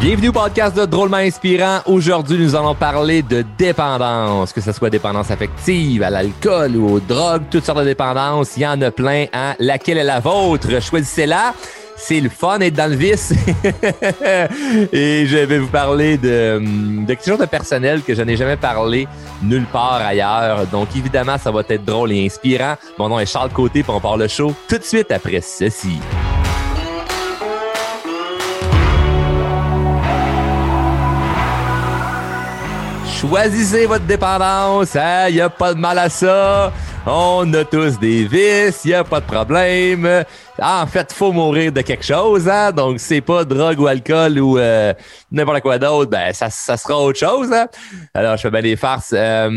[0.00, 1.80] Bienvenue au podcast de Drôlement Inspirant.
[1.84, 7.00] Aujourd'hui, nous allons parler de dépendance, que ce soit dépendance affective, à l'alcool ou aux
[7.00, 8.56] drogues, toutes sortes de dépendances.
[8.56, 9.26] Il y en a plein.
[9.34, 9.54] Hein?
[9.58, 10.80] Laquelle est la vôtre?
[10.80, 11.52] Choisissez-la.
[11.98, 13.34] C'est le fun d'être dans le vice.
[14.92, 16.62] Et je vais vous parler de,
[17.02, 19.06] de quelque chose de personnel que je n'ai jamais parlé
[19.42, 20.66] nulle part ailleurs.
[20.68, 22.76] Donc, évidemment, ça va être drôle et inspirant.
[22.98, 25.98] Mon nom est Charles Côté, puis on part le show tout de suite après ceci.
[33.20, 35.30] Choisissez votre dépendance, il hein?
[35.30, 36.72] n'y a pas de mal à ça.
[37.04, 40.24] On a tous des vices, il a pas de problème.
[40.62, 42.70] Ah, en fait, faut mourir de quelque chose, hein?
[42.70, 44.92] Donc, c'est pas drogue ou alcool ou euh,
[45.32, 47.50] n'importe quoi d'autre, ben ça, ça sera autre chose.
[47.50, 47.66] Hein?
[48.12, 49.14] Alors, je fais bien des farces.
[49.16, 49.48] Euh,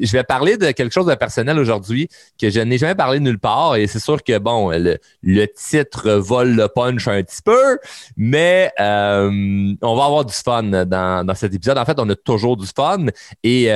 [0.00, 2.08] je vais parler de quelque chose de personnel aujourd'hui
[2.40, 3.74] que je n'ai jamais parlé nulle part.
[3.74, 7.78] Et c'est sûr que, bon, le, titre vole le punch un petit peu,
[8.16, 11.76] mais euh, on va avoir du fun dans, dans cet épisode.
[11.76, 13.06] En fait, on a toujours du fun.
[13.42, 13.70] Et, et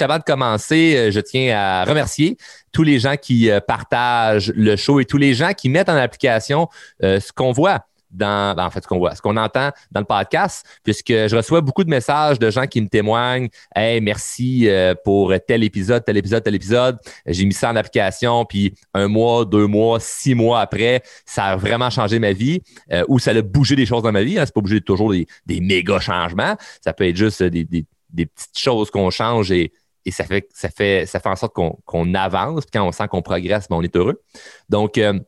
[0.00, 2.36] avant de commencer, je tiens à remercier
[2.74, 5.96] tous les gens qui euh, partagent le show et tous les gens qui mettent en
[5.96, 6.68] application
[7.02, 10.00] euh, ce qu'on voit dans, ben, en fait, ce qu'on voit, ce qu'on entend dans
[10.00, 14.68] le podcast, puisque je reçois beaucoup de messages de gens qui me témoignent, hey, merci
[14.68, 16.98] euh, pour tel épisode, tel épisode, tel épisode.
[17.26, 21.56] J'ai mis ça en application, puis un mois, deux mois, six mois après, ça a
[21.56, 22.60] vraiment changé ma vie,
[23.08, 24.38] ou ça a bougé des choses dans ma vie.
[24.38, 24.44] Hein.
[24.46, 26.56] C'est pas bougé toujours des, des méga changements.
[26.82, 29.72] Ça peut être juste des, des, des petites choses qu'on change et
[30.04, 32.64] et ça fait, ça fait, ça fait en sorte qu'on avance.
[32.64, 34.22] Puis quand on sent qu'on progresse, ben, on est heureux.
[34.68, 35.18] Donc, euh,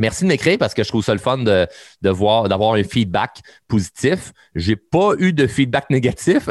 [0.00, 1.66] Merci de m'écrire parce que je trouve ça le fun de,
[2.02, 4.32] de voir, d'avoir un feedback positif.
[4.54, 6.48] J'ai pas eu de feedback négatif.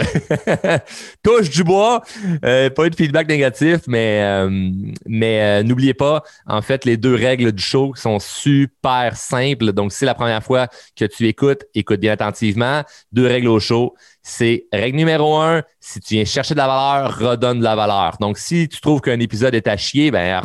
[1.24, 2.04] Touche du bois,
[2.44, 4.70] euh, pas eu de feedback négatif, mais euh,
[5.06, 9.72] mais n'oubliez pas, en fait, les deux règles du show sont super simples.
[9.72, 10.68] Donc, si c'est la première fois
[10.98, 12.84] que tu écoutes, écoute bien attentivement.
[13.14, 13.96] Deux règles au show
[14.28, 18.18] c'est règle numéro un, si tu viens chercher de la valeur, redonne de la valeur.
[18.20, 20.42] Donc, si tu trouves qu'un épisode est à chier, ben,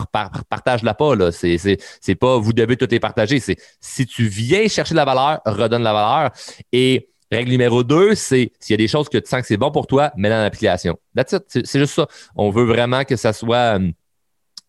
[0.48, 1.32] partage-la pas, là.
[1.32, 3.40] C'est, c'est, pas vous devez tout les partager.
[3.40, 6.30] C'est si tu viens chercher de la valeur, redonne de la valeur.
[6.70, 9.56] Et règle numéro deux, c'est s'il y a des choses que tu sens que c'est
[9.56, 10.96] bon pour toi, mets dans l'application.
[11.16, 11.34] That's.
[11.48, 12.06] C'est, juste ça.
[12.36, 13.84] On veut vraiment que ça soit, que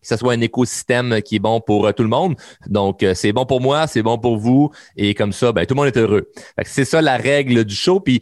[0.02, 2.34] ce soit un écosystème qui est bon pour euh, tout le monde.
[2.66, 4.72] Donc, euh, c'est bon pour moi, c'est bon pour vous.
[4.96, 6.32] Et comme ça, ben, tout le monde est heureux.
[6.64, 8.00] c'est ça la règle du show.
[8.00, 8.20] Puis,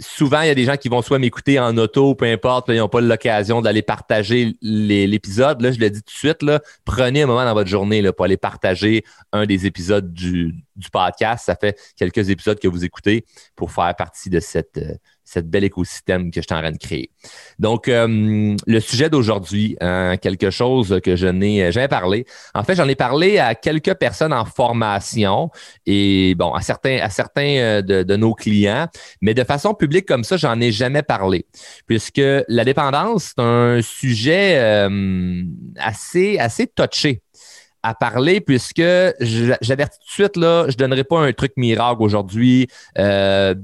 [0.00, 2.78] souvent, il y a des gens qui vont soit m'écouter en auto, peu importe, ils
[2.78, 5.62] n'ont pas l'occasion d'aller partager l'épisode.
[5.62, 8.12] Là, je le dis tout de suite, là, prenez un moment dans votre journée là,
[8.12, 11.46] pour aller partager un des épisodes du, du podcast.
[11.46, 14.94] Ça fait quelques épisodes que vous écoutez pour faire partie de cette, euh,
[15.24, 17.10] cette bel écosystème que je suis en train de créer.
[17.58, 22.26] Donc, euh, le sujet d'aujourd'hui, hein, quelque chose que je n'ai jamais parlé.
[22.54, 25.50] En fait, j'en ai parlé à quelques personnes en formation
[25.84, 28.88] et bon, à certains, à certains euh, de, de nos clients,
[29.20, 31.46] mais de façon publique comme ça, j'en ai jamais parlé,
[31.86, 34.86] puisque la dépendance, c'est un sujet
[35.78, 37.22] assez, assez touché
[37.86, 38.82] à parler puisque
[39.60, 42.66] j'avertis tout de suite, là, je donnerai pas un truc miracle aujourd'hui.
[42.98, 43.54] Euh,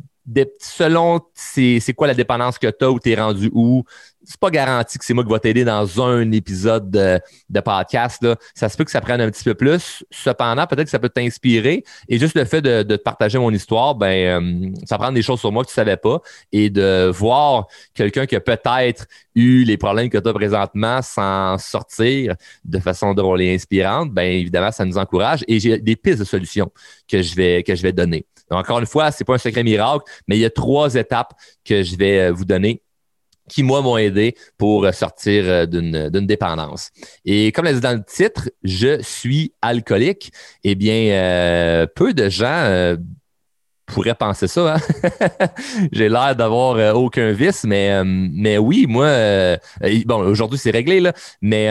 [0.60, 3.82] selon c'est quoi la dépendance que tu as ou tu es rendu où,
[4.24, 7.20] c'est pas garanti que c'est moi qui va t'aider dans un épisode de,
[7.60, 8.22] podcast.
[8.22, 8.36] Là.
[8.54, 10.04] Ça se peut que ça prenne un petit peu plus.
[10.10, 11.84] Cependant, peut-être que ça peut t'inspirer.
[12.08, 15.40] Et juste le fait de, de partager mon histoire, ben, euh, ça prend des choses
[15.40, 16.20] sur moi que tu savais pas.
[16.52, 21.58] Et de voir quelqu'un qui a peut-être eu les problèmes que tu as présentement sans
[21.58, 22.34] sortir
[22.64, 25.44] de façon drôle et inspirante, ben évidemment, ça nous encourage.
[25.48, 26.70] Et j'ai des pistes de solutions
[27.08, 28.26] que je vais, que je vais donner.
[28.50, 31.32] Encore une fois, c'est pas un secret miracle, mais il y a trois étapes
[31.64, 32.82] que je vais euh, vous donner
[33.48, 36.90] qui, moi, m'ont aidé pour sortir euh, d'une dépendance.
[37.24, 40.32] Et comme l'a dit dans le titre, je suis alcoolique.
[40.64, 42.96] Eh bien, euh, peu de gens euh,
[43.86, 44.76] pourraient penser ça.
[44.76, 45.46] Hein?
[45.92, 49.56] J'ai l'air d'avoir aucun vice, mais, mais oui, moi,
[50.06, 51.68] bon, aujourd'hui, c'est réglé, là, mais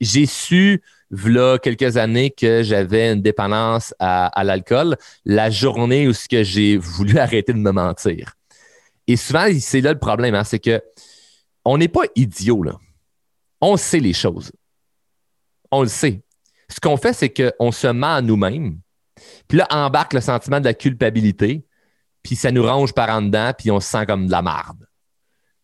[0.00, 0.80] j'ai su,
[1.10, 4.96] voilà quelques années, que j'avais une dépendance à, à l'alcool
[5.26, 8.34] la journée où j'ai voulu arrêter de me mentir.
[9.10, 10.80] Et souvent, c'est là le problème, hein, c'est que
[11.64, 12.64] on n'est pas idiot.
[13.60, 14.52] On sait les choses.
[15.72, 16.22] On le sait.
[16.68, 18.78] Ce qu'on fait, c'est qu'on se ment à nous-mêmes.
[19.48, 21.66] Puis là, embarque le sentiment de la culpabilité.
[22.22, 24.86] Puis ça nous range par en dedans, puis on se sent comme de la marde.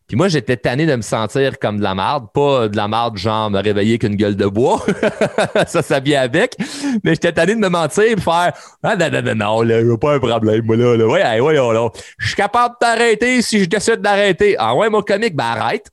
[0.06, 3.16] Puis moi, j'étais tanné de me sentir comme de la marde, pas de la marde
[3.16, 4.80] genre me réveiller qu'une gueule de bois.
[5.66, 6.56] ça, ça avec.
[7.02, 8.52] Mais j'étais tanné de me mentir et faire
[8.84, 11.06] Ah non, non, non, non, là, a pas un problème, moi là, là.
[11.06, 11.88] Ouais, ouais, ouais, là.
[12.18, 14.54] Je suis capable de t'arrêter si je décide d'arrêter.
[14.58, 15.90] Ah ouais, mon comique, ben arrête.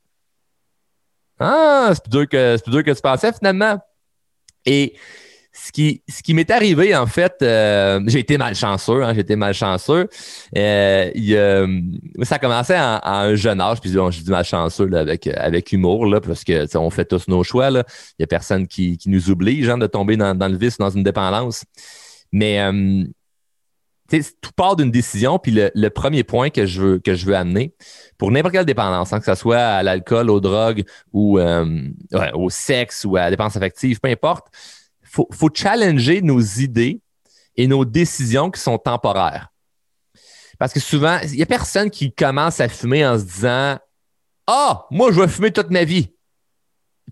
[1.40, 3.80] Ah, c'est plus dur que c'est plus dur que tu pensais finalement.
[4.66, 4.94] Et
[5.54, 9.36] ce qui, ce qui m'est arrivé, en fait, euh, j'ai été malchanceux, hein, j'ai été
[9.36, 10.10] malchanceux.
[10.58, 11.82] Euh,
[12.24, 15.72] ça a commencé à, un jeune âge, puis bon, je dis malchanceux là, avec, avec
[15.72, 17.70] humour, là, parce que on fait tous nos choix.
[17.70, 17.84] Il
[18.20, 20.90] n'y a personne qui, qui nous oblige hein, de tomber dans, dans, le vice, dans
[20.90, 21.66] une dépendance.
[22.32, 23.04] Mais euh,
[24.42, 27.74] tout part d'une décision, puis le, premier point que je veux, que je veux amener,
[28.18, 30.84] pour n'importe quelle dépendance, hein, que ce soit à l'alcool, aux drogues
[31.14, 31.90] ou euh,
[32.34, 34.48] au sexe ou à la dépendance affective, peu importe,
[35.14, 37.00] faut, faut challenger nos idées
[37.56, 39.50] et nos décisions qui sont temporaires.
[40.58, 43.78] Parce que souvent, il n'y a personne qui commence à fumer en se disant
[44.48, 46.12] Ah, moi, je vais fumer toute ma vie.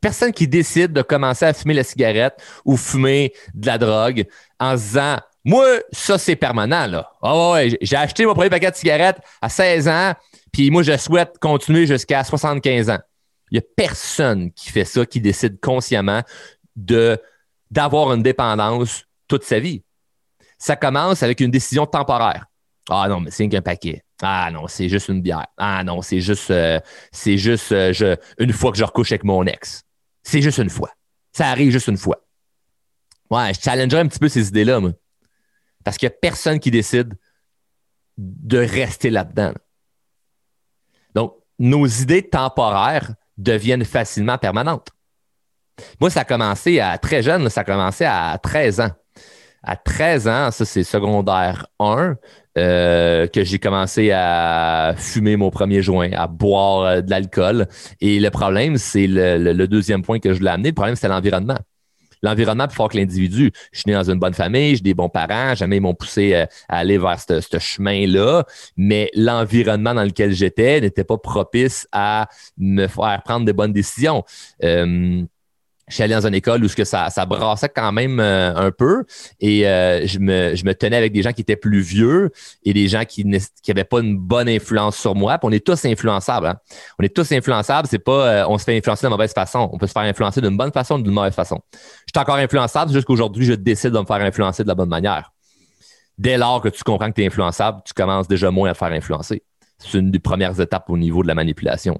[0.01, 4.25] Personne qui décide de commencer à fumer la cigarette ou fumer de la drogue
[4.59, 7.11] en se disant Moi, ça, c'est permanent, là.
[7.21, 10.13] Ah ouais, j'ai acheté mon premier paquet de cigarettes à 16 ans,
[10.51, 12.99] puis moi, je souhaite continuer jusqu'à 75 ans.
[13.51, 16.23] Il n'y a personne qui fait ça, qui décide consciemment
[16.75, 17.19] de
[17.71, 19.83] d'avoir une dépendance toute sa vie.
[20.59, 22.45] Ça commence avec une décision temporaire.
[22.89, 24.03] Ah non, mais c'est qu'un paquet.
[24.21, 25.47] Ah non, c'est juste une bière.
[25.57, 26.79] Ah non, c'est juste, euh,
[27.11, 29.83] c'est juste euh, une fois que je recouche avec mon ex.
[30.23, 30.91] C'est juste une fois.
[31.31, 32.23] Ça arrive juste une fois.
[33.29, 34.81] Ouais, je challengerais un petit peu ces idées-là.
[35.83, 37.13] Parce qu'il n'y a personne qui décide
[38.17, 39.53] de rester là-dedans.
[41.15, 44.89] Donc, nos idées temporaires deviennent facilement permanentes.
[45.99, 48.91] Moi, ça a commencé à très jeune, ça a commencé à 13 ans.
[49.63, 52.15] À 13 ans, ça c'est secondaire 1,
[52.57, 57.67] euh, que j'ai commencé à fumer mon premier joint, à boire euh, de l'alcool.
[58.01, 61.57] Et le problème, c'est le, deuxième point que je l'ai amené, le problème, c'était l'environnement.
[62.23, 63.51] L'environnement plus fort que l'individu.
[63.71, 66.33] Je suis né dans une bonne famille, j'ai des bons parents, jamais ils m'ont poussé
[66.33, 68.45] euh, à aller vers ce chemin-là,
[68.77, 74.23] mais l'environnement dans lequel j'étais n'était pas propice à me faire prendre de bonnes décisions
[75.87, 78.71] je suis allé dans une école où que ça, ça brassait quand même euh, un
[78.71, 79.03] peu
[79.39, 82.31] et euh, je, me, je me tenais avec des gens qui étaient plus vieux
[82.63, 85.37] et des gens qui n'avaient pas une bonne influence sur moi.
[85.37, 86.47] Puis on est tous influençables.
[86.47, 86.57] Hein.
[86.99, 87.87] On est tous influençables.
[87.89, 89.69] C'est pas euh, on se fait influencer de mauvaise façon.
[89.73, 91.59] On peut se faire influencer d'une bonne façon ou d'une mauvaise façon.
[91.73, 95.33] Je suis encore influençable jusqu'aujourd'hui, je décide de me faire influencer de la bonne manière.
[96.17, 98.77] Dès lors que tu comprends que tu es influençable, tu commences déjà moins à te
[98.77, 99.43] faire influencer.
[99.79, 101.99] C'est une des premières étapes au niveau de la manipulation.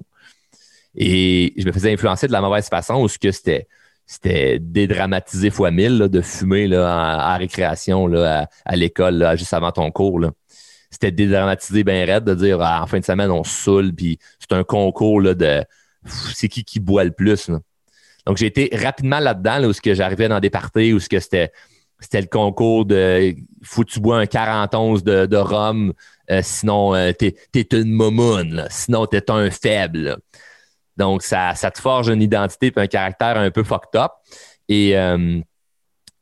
[0.94, 3.66] Et je me faisais influencer de la mauvaise façon où ce que c'était
[4.04, 9.90] c'était dédramatisé fois mille de fumer là, en, récréation là, à, l'école juste avant ton
[9.90, 10.20] cours.
[10.90, 14.52] C'était dédramatisé bien raide de dire ah, en fin de semaine, on saoule, puis c'est
[14.52, 15.64] un concours là, de
[16.34, 17.50] c'est qui qui boit le plus.
[18.26, 21.52] Donc j'ai été rapidement là-dedans, où que j'arrivais dans des parties, où ce que c'était
[22.00, 25.92] c'était le concours de faut tu bois un 41 de, de rhum,
[26.30, 30.18] euh, sinon euh, t'es es une momoune, sinon t'es un faible.
[30.96, 34.12] Donc, ça, ça te forge une identité et un caractère un peu fucked up.
[34.68, 35.40] Et, euh,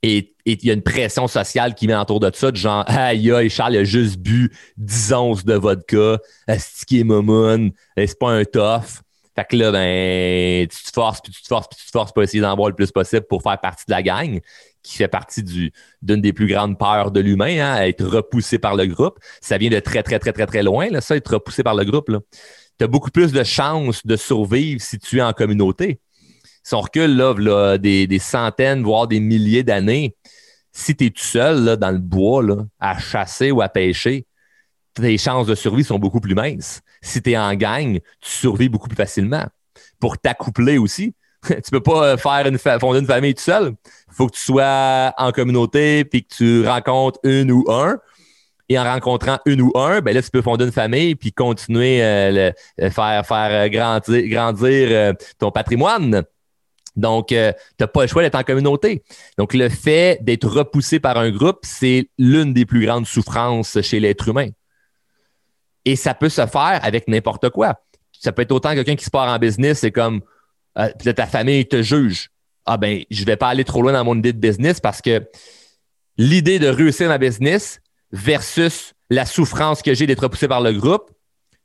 [0.02, 3.30] et il y a une pression sociale qui vient autour de ça, de genre, aïe,
[3.32, 6.18] aïe, Charles a juste bu 10 onces de vodka,
[6.48, 9.02] est momoun, c'est pas un tough.
[9.36, 12.12] Fait que là, ben, tu te forces, puis tu te forces, puis tu te forces
[12.12, 14.40] pour essayer d'en boire le plus possible pour faire partie de la gang,
[14.82, 18.86] qui fait partie d'une des plus grandes peurs de l'humain, hein, être repoussé par le
[18.86, 19.18] groupe.
[19.40, 21.84] Ça vient de très, très, très, très, très loin, là, ça, être repoussé par le
[21.84, 22.08] groupe.
[22.08, 22.18] Là
[22.80, 26.00] tu as beaucoup plus de chances de survivre si tu es en communauté.
[26.62, 27.14] Si on recule
[27.78, 30.16] des, centaines, voire des milliers d'années,
[30.72, 32.42] si tu es tout seul dans le bois
[32.78, 34.24] à chasser ou à pêcher,
[34.94, 36.80] tes chances de survie sont beaucoup plus minces.
[37.02, 39.44] Si tu es en gang, tu survis beaucoup plus facilement.
[39.98, 41.14] Pour t'accoupler aussi,
[41.46, 43.74] tu peux pas faire une fonder une famille tout seul.
[44.08, 47.98] Il faut que tu sois en communauté puis que tu rencontres une ou un
[48.70, 52.02] et en rencontrant une ou un, ben là, tu peux fonder une famille puis continuer
[52.04, 56.22] euh, le, faire, faire euh, grandir, grandir euh, ton patrimoine.
[56.94, 59.02] Donc, tu n'as pas le choix d'être en communauté.
[59.38, 63.98] Donc, le fait d'être repoussé par un groupe, c'est l'une des plus grandes souffrances chez
[63.98, 64.48] l'être humain.
[65.84, 67.80] Et ça peut se faire avec n'importe quoi.
[68.12, 70.20] Ça peut être autant quelqu'un qui se part en business, c'est comme
[70.74, 72.30] ta famille te juge.
[72.66, 75.26] Ah ben, je vais pas aller trop loin dans mon idée de business parce que
[76.18, 77.80] l'idée de réussir ma business,
[78.12, 81.10] versus la souffrance que j'ai d'être repoussé par le groupe,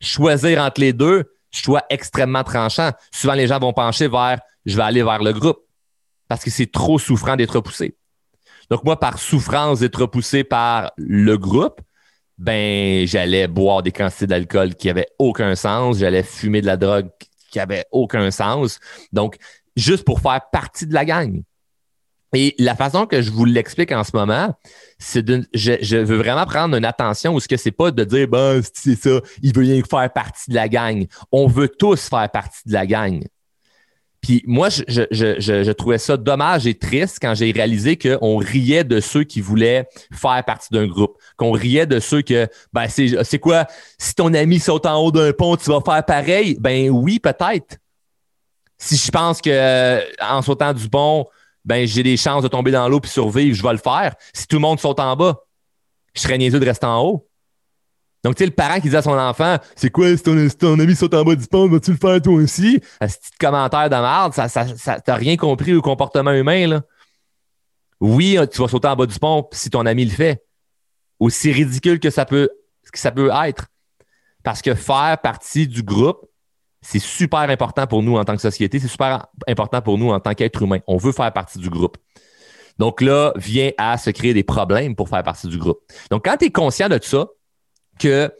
[0.01, 2.91] choisir entre les deux, choix extrêmement tranchant.
[3.13, 5.59] Souvent, les gens vont pencher vers je vais aller vers le groupe
[6.27, 7.95] parce que c'est trop souffrant d'être repoussé.
[8.69, 11.81] Donc, moi, par souffrance d'être repoussé par le groupe,
[12.37, 17.09] ben, j'allais boire des quantités d'alcool qui n'avaient aucun sens, j'allais fumer de la drogue
[17.51, 18.79] qui n'avait aucun sens.
[19.13, 19.37] Donc,
[19.75, 21.43] juste pour faire partie de la gang.
[22.35, 24.53] Et la façon que je vous l'explique en ce moment,
[24.99, 28.27] c'est de, je, veux vraiment prendre une attention où ce que c'est pas de dire,
[28.27, 31.05] ben, c'est ça, il veut rien faire partie de la gang.
[31.31, 33.23] On veut tous faire partie de la gang.
[34.21, 39.23] Puis moi, je, trouvais ça dommage et triste quand j'ai réalisé qu'on riait de ceux
[39.23, 43.65] qui voulaient faire partie d'un groupe, qu'on riait de ceux que, ben, c'est quoi,
[43.97, 46.57] si ton ami saute en haut d'un pont, tu vas faire pareil?
[46.59, 47.77] Ben oui, peut-être.
[48.77, 51.27] Si je pense que en sautant du pont,
[51.65, 54.15] ben j'ai des chances de tomber dans l'eau puis survivre, je vais le faire.
[54.33, 55.41] Si tout le monde saute en bas,
[56.13, 57.27] je serais niaiseux de rester en haut.
[58.23, 60.95] Donc, tu sais, le parent qui dit à son enfant, c'est quoi, si ton, ami
[60.95, 62.81] saute en bas du pont, vas-tu le faire toi aussi?
[62.99, 66.81] Un petit commentaire de ça, ça, t'as rien compris au comportement humain, là.
[67.99, 70.43] Oui, tu vas sauter en bas du pont si ton ami le fait.
[71.19, 72.49] Aussi ridicule que ça peut
[73.45, 73.67] être.
[74.43, 76.25] Parce que faire partie du groupe,
[76.87, 80.19] c'est super important pour nous en tant que société, c'est super important pour nous en
[80.19, 80.79] tant qu'être humain.
[80.85, 81.97] On veut faire partie du groupe.
[82.77, 85.79] Donc là, vient à se créer des problèmes pour faire partie du groupe.
[86.11, 87.25] Donc, quand tu es conscient de ça,
[87.97, 88.31] que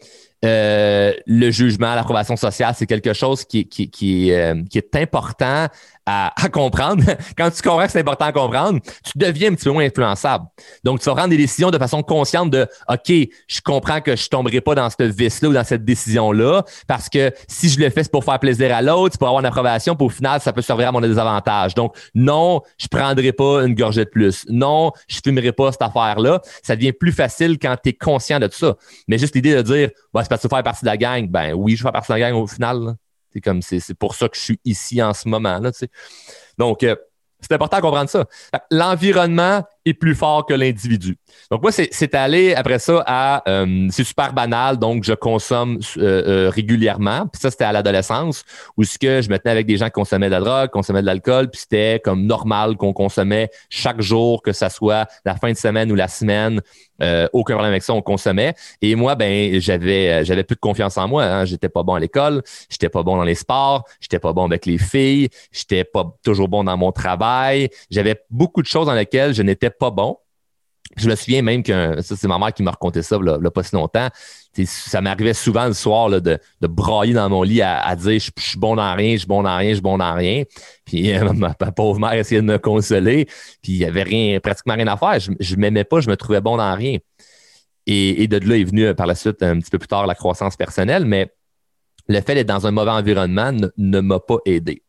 [0.44, 5.68] euh, le jugement, l'approbation sociale, c'est quelque chose qui, qui, qui, euh, qui est important
[6.06, 7.04] à, comprendre.
[7.38, 10.46] Quand tu comprends que c'est important à comprendre, tu deviens un petit peu moins influençable.
[10.84, 13.12] Donc, tu vas prendre des décisions de façon consciente de OK,
[13.48, 17.32] je comprends que je tomberai pas dans ce vice-là ou dans cette décision-là, parce que
[17.48, 19.96] si je le fais, c'est pour faire plaisir à l'autre, c'est pour avoir une approbation,
[19.96, 21.74] puis au final, ça peut servir à mon désavantage.
[21.74, 24.46] Donc, non, je prendrai pas une gorgée de plus.
[24.50, 26.42] Non, je fumerai pas cette affaire-là.
[26.62, 28.76] Ça devient plus facile quand tu es conscient de tout ça.
[29.08, 31.28] Mais juste l'idée de dire, bah, c'est parce que tu fais partie de la gang.
[31.30, 32.96] Ben oui, je fais partie de la gang au final.
[33.36, 35.60] C'est comme c'est pour ça que je suis ici en ce moment.
[36.58, 36.96] Donc, euh,
[37.42, 38.26] c'est important de comprendre ça.
[38.72, 41.18] L'environnement est plus fort que l'individu.
[41.52, 43.44] Donc, moi, c'est allé après ça à.
[43.48, 47.28] Euh, c'est super banal, donc je consomme euh, régulièrement.
[47.28, 48.44] Puis ça, c'était à l'adolescence,
[48.78, 51.02] où ce que je me tenais avec des gens qui consommaient de la drogue, consommaient
[51.02, 55.52] de l'alcool, puis c'était comme normal qu'on consommait chaque jour, que ce soit la fin
[55.52, 56.62] de semaine ou la semaine,
[57.02, 58.54] euh, aucun problème avec ça, on consommait.
[58.82, 61.24] Et moi, ben, j'avais, euh, j'avais plus de confiance en moi.
[61.24, 61.46] Hein.
[61.46, 64.66] J'étais pas bon à l'école, j'étais pas bon dans les sports, j'étais pas bon avec
[64.66, 67.70] les filles, j'étais pas toujours bon dans mon travail.
[67.90, 70.18] J'avais beaucoup de choses dans lesquelles je n'étais pas bon.
[70.98, 73.18] Je me souviens même que ça, c'est ma mère qui m'a raconté ça
[73.54, 74.08] pas si longtemps.
[74.66, 76.20] ça m'arrivait souvent le soir de,
[76.62, 79.44] de brailler dans mon lit à, dire je, suis bon dans rien, je suis bon
[79.44, 80.44] dans rien, je suis bon dans rien.
[80.86, 83.26] Puis ma, pauvre mère essayait de me consoler.
[83.62, 85.20] Puis il n'y avait rien, pratiquement rien à faire.
[85.40, 87.00] Je ne m'aimais pas, je me trouvais bon dans rien.
[87.88, 90.16] Et, de là est venu euh, par la suite, un petit peu plus tard, la
[90.16, 91.06] croissance personnelle.
[91.06, 91.32] Mais
[92.08, 94.84] le fait d'être dans un mauvais environnement ne, m'a pas aidé.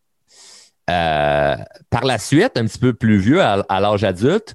[0.88, 1.56] Euh,
[1.90, 4.54] par la suite, un petit peu plus vieux, à, à l'âge adulte,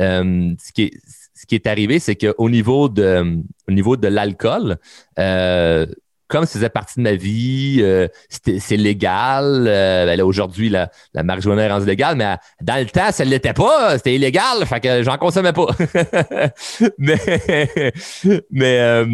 [0.00, 0.92] euh, ce, qui est,
[1.34, 4.76] ce qui est arrivé, c'est qu'au niveau de, au niveau de l'alcool,
[5.18, 5.86] euh,
[6.28, 9.64] comme ça faisait partie de ma vie, euh, c'est légal.
[9.64, 13.98] Ben aujourd'hui, la, la marijuana est légale, mais dans le temps, ça ne l'était pas.
[13.98, 15.66] C'était illégal, fait que j'en consommais pas.
[16.98, 17.18] mais
[18.50, 19.12] mais,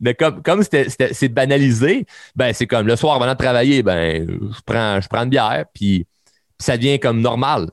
[0.00, 4.60] mais comme comme c'est banalisé, ben c'est comme le soir avant de travailler, ben je
[4.64, 6.06] prends je prends une bière, puis
[6.58, 7.70] ça devient comme normal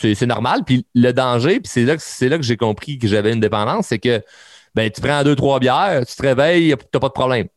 [0.00, 0.62] c'est normal.
[0.64, 1.96] Puis le danger, puis c'est là,
[2.38, 4.22] que, j'ai compris que j'avais une dépendance, c'est que
[4.74, 7.48] ben, tu prends deux, trois bières, tu te réveilles, tu n'as pas de problème.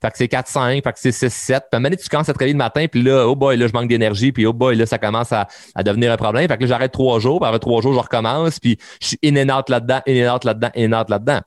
[0.00, 1.64] Fait que c'est 4, 5, fait que c'est 6, 7.
[1.72, 3.72] Puis donné, tu commences à te réveiller le matin, puis là, oh boy, là, je
[3.72, 5.46] manque d'énergie, puis oh boy, là, ça commence à,
[5.82, 6.46] devenir un problème.
[6.46, 9.18] Fait que là, j'arrête trois jours, puis après trois jours, je recommence, puis je suis
[9.24, 11.40] in and out là-dedans, in and out là-dedans, in and out là-dedans.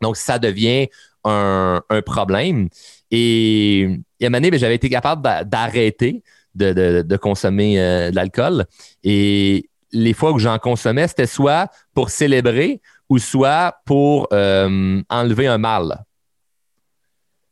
[0.00, 0.88] Donc, ça devient
[1.24, 2.68] un, problème.
[3.10, 3.86] Et,
[4.22, 6.22] à un moment donné, ben, j'avais été capable d'arrêter
[6.54, 8.64] de, consommer euh, de l'alcool.
[9.02, 15.46] Et les fois où j'en consommais, c'était soit pour célébrer ou soit pour euh, enlever
[15.46, 16.04] un mal.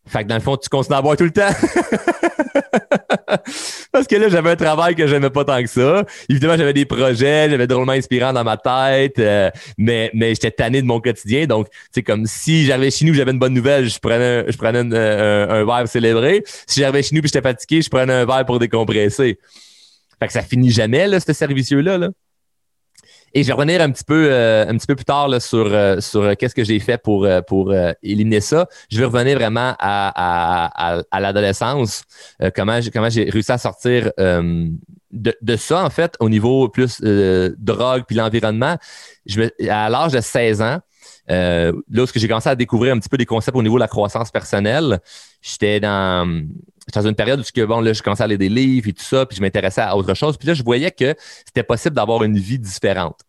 [0.07, 1.49] Fait que dans le fond, tu continues à boire tout le temps.
[3.92, 6.04] Parce que là, j'avais un travail que j'aimais pas tant que ça.
[6.28, 10.83] Évidemment, j'avais des projets, j'avais drôlement inspirant dans ma tête, euh, mais, mais j'étais tanné
[10.83, 11.47] de mon quotidien.
[11.47, 14.78] Donc, c'est comme si j'arrivais chez nous, j'avais une bonne nouvelle, je prenais, je prenais
[14.78, 16.42] un, un, verre pour célébrer.
[16.66, 19.38] Si j'arrivais chez nous et j'étais fatigué, je prenais un verre pour décompresser.
[20.19, 21.99] Fait que ça finit jamais, là, ce servicieux-là.
[21.99, 22.09] Là.
[23.34, 25.66] Et je vais revenir un petit peu, euh, un petit peu plus tard là, sur,
[25.66, 28.68] euh, sur euh, qu'est-ce que j'ai fait pour, pour éliminer ça.
[28.90, 32.04] Je vais revenir vraiment à, à, à, l'adolescence,
[32.54, 37.00] comment, j'ai, comment j'ai réussi à sortir de, de, ça, en fait, au niveau plus
[37.00, 38.76] drogue puis l'environnement.
[39.26, 40.78] Je à l'âge de 16 ans,
[41.31, 43.88] euh, lorsque j'ai commencé à découvrir un petit peu des concepts au niveau de la
[43.88, 45.00] croissance personnelle,
[45.41, 46.45] j'étais dans,
[46.93, 49.25] dans une période où bon, là, je commençais à lire des livres et tout ça,
[49.26, 50.37] puis je m'intéressais à autre chose.
[50.37, 51.14] Puis là, je voyais que
[51.47, 53.21] c'était possible d'avoir une vie différente.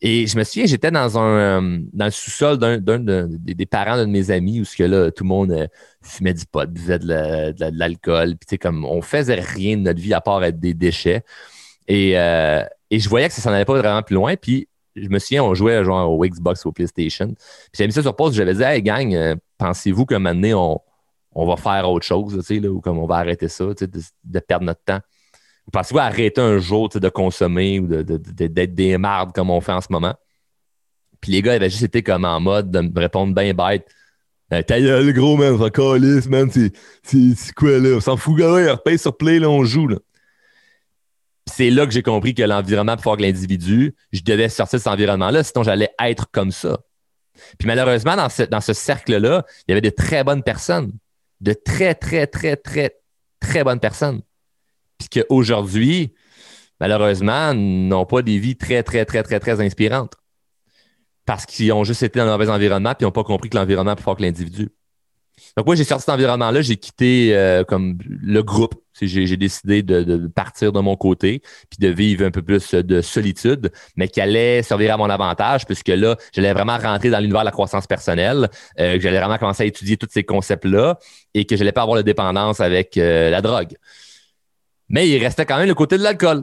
[0.00, 4.06] Et je me souviens, j'étais dans un euh, dans le sous-sol d'un, des parents d'un
[4.06, 5.66] de mes amis où ce que là, tout le monde euh,
[6.02, 8.36] fumait du pot, buvait de, l'alcool.
[8.36, 11.22] Puis tu sais, comme on faisait rien de notre vie à part être des déchets.
[11.88, 14.36] Et, et je voyais que ça s'en allait pas vraiment plus loin.
[14.36, 17.28] Puis je me souviens, on jouait genre au Xbox ou au PlayStation.
[17.28, 17.36] Puis
[17.74, 20.80] j'avais mis ça sur pause, j'avais dit Hey gang, pensez-vous qu'à un moment donné, on,
[21.32, 24.64] on va faire autre chose, tu sais, ou comme on va arrêter ça, de, perdre
[24.64, 25.00] notre temps?
[25.72, 29.88] pensez-vous arrêter un jour de consommer ou d'être des mardes comme on fait en ce
[29.90, 30.14] moment?
[31.20, 33.86] Puis les gars avaient juste été comme en mode de me répondre bien bête.
[34.52, 37.96] Euh, ta gueule, gros, man, ça calisse, man, c'est quoi, là?
[37.96, 39.98] On s'en fout, gars, on repaye sur play, là, on joue, là.
[41.48, 44.82] C'est là que j'ai compris que l'environnement plus fort que l'individu, je devais sortir de
[44.82, 46.78] cet environnement-là, sinon j'allais être comme ça.
[47.58, 50.92] Puis malheureusement, dans ce, cercle-là, il y avait de très bonnes personnes,
[51.40, 52.96] de très, très, très, très,
[53.40, 54.22] très bonnes personnes.
[54.98, 56.14] Puis qu'aujourd'hui,
[56.80, 60.14] malheureusement, n'ont pas des vies très, très, très, très, très inspirantes
[61.24, 63.56] parce qu'ils ont juste été dans un mauvais environnement puis ils n'ont pas compris que
[63.56, 64.70] l'environnement est plus fort que l'individu.
[65.56, 68.74] Donc moi, j'ai sorti cet environnement-là, j'ai quitté euh, comme le groupe.
[69.00, 71.40] J'ai décidé de, partir de mon côté
[71.70, 75.66] puis de vivre un peu plus de solitude, mais qui allait servir à mon avantage
[75.66, 78.48] puisque là, j'allais vraiment rentrer dans l'univers de la croissance personnelle,
[78.80, 80.98] euh, que j'allais vraiment commencer à étudier tous ces concepts-là
[81.34, 83.76] et que je n'allais pas avoir de dépendance avec euh, la drogue.
[84.88, 86.42] Mais il restait quand même le côté de l'alcool.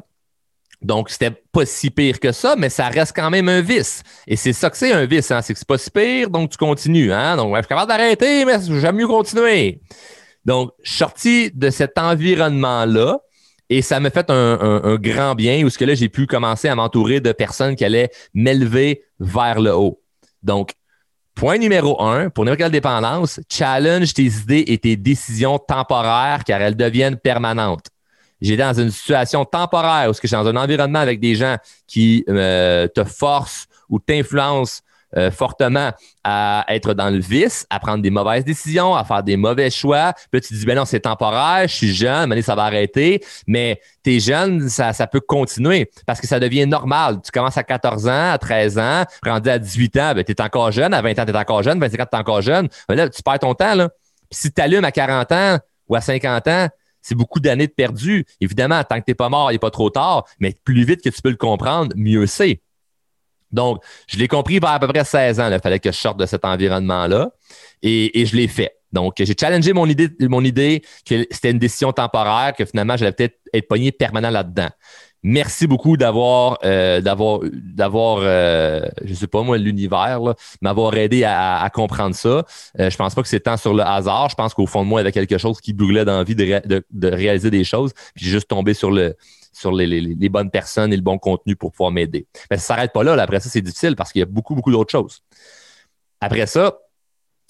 [0.82, 4.03] Donc, c'était pas si pire que ça, mais ça reste quand même un vice.
[4.27, 5.41] Et c'est ça que c'est un vice, hein?
[5.41, 7.12] c'est que c'est pas si pire, donc tu continues.
[7.12, 7.38] Hein?
[7.38, 9.82] Donc, je suis capable d'arrêter, mais j'aime mieux continuer.
[10.46, 13.20] Donc, je sorti de cet environnement-là
[13.70, 16.75] et ça m'a fait un, grand bien où ce que là, j'ai pu commencer à
[16.75, 20.01] m'entourer de personnes qui allaient m'élever vers le haut.
[20.44, 20.74] Donc,
[21.34, 26.62] point numéro un, pour n'importe quelle dépendance, challenge tes idées et tes décisions temporaires car
[26.62, 27.88] elles deviennent permanentes
[28.46, 32.24] j'ai dans une situation temporaire où je suis dans un environnement avec des gens qui
[32.30, 34.82] euh, te forcent ou t'influencent
[35.18, 35.92] euh, fortement
[36.25, 40.12] à être dans le vice, à prendre des mauvaises décisions, à faire des mauvais choix.
[40.14, 42.64] Puis là, tu te dis, ben non, c'est temporaire, je suis jeune, mais ça va
[42.64, 43.24] arrêter.
[43.48, 47.20] Mais t'es jeune, ça, ça peut continuer parce que ça devient normal.
[47.24, 50.42] Tu commences à 14 ans, à 13 ans, rendu à 18 ans, ben, tu es
[50.42, 52.68] encore jeune, à 20 ans, tu es encore jeune, 25 ans, tu es encore jeune.
[52.90, 53.75] Mais là, tu perds ton temps.
[53.75, 53.90] Là.
[54.30, 56.68] Puis si tu allumes à 40 ans ou à 50 ans,
[57.05, 58.25] c'est beaucoup d'années de perdu.
[58.41, 61.03] Évidemment, tant que tu n'es pas mort, il n'est pas trop tard, mais plus vite
[61.03, 62.61] que tu peux le comprendre, mieux c'est.
[63.51, 65.51] Donc, je l'ai compris vers à peu près 16 ans.
[65.51, 67.29] Il fallait que je sorte de cet environnement-là
[67.83, 68.72] et, je l'ai fait.
[68.91, 73.11] Donc, j'ai challengé mon idée, mon idée que c'était une décision temporaire, que finalement, j'allais
[73.11, 74.70] peut-être être pogné permanent là-dedans
[75.25, 80.20] merci beaucoup d'avoir euh, d'avoir d'avoir euh, je sais pas moi l'univers
[80.61, 82.46] m'avoir aidé à, comprendre ça.
[82.79, 84.29] Euh, je pense pas que c'est tant sur le hasard.
[84.29, 87.07] Je pense qu'au fond de moi il y avait quelque chose qui brûlait d'envie de,
[87.07, 87.92] réaliser des choses.
[88.14, 89.16] Puis j'ai juste tombé sur le
[89.51, 92.27] sur les, bonnes personnes et le bon contenu pour pouvoir m'aider.
[92.51, 94.72] Mais ça s'arrête pas là, après ça c'est difficile parce qu'il y a beaucoup beaucoup
[94.72, 95.24] d'autres choses.
[96.22, 96.77] Après ça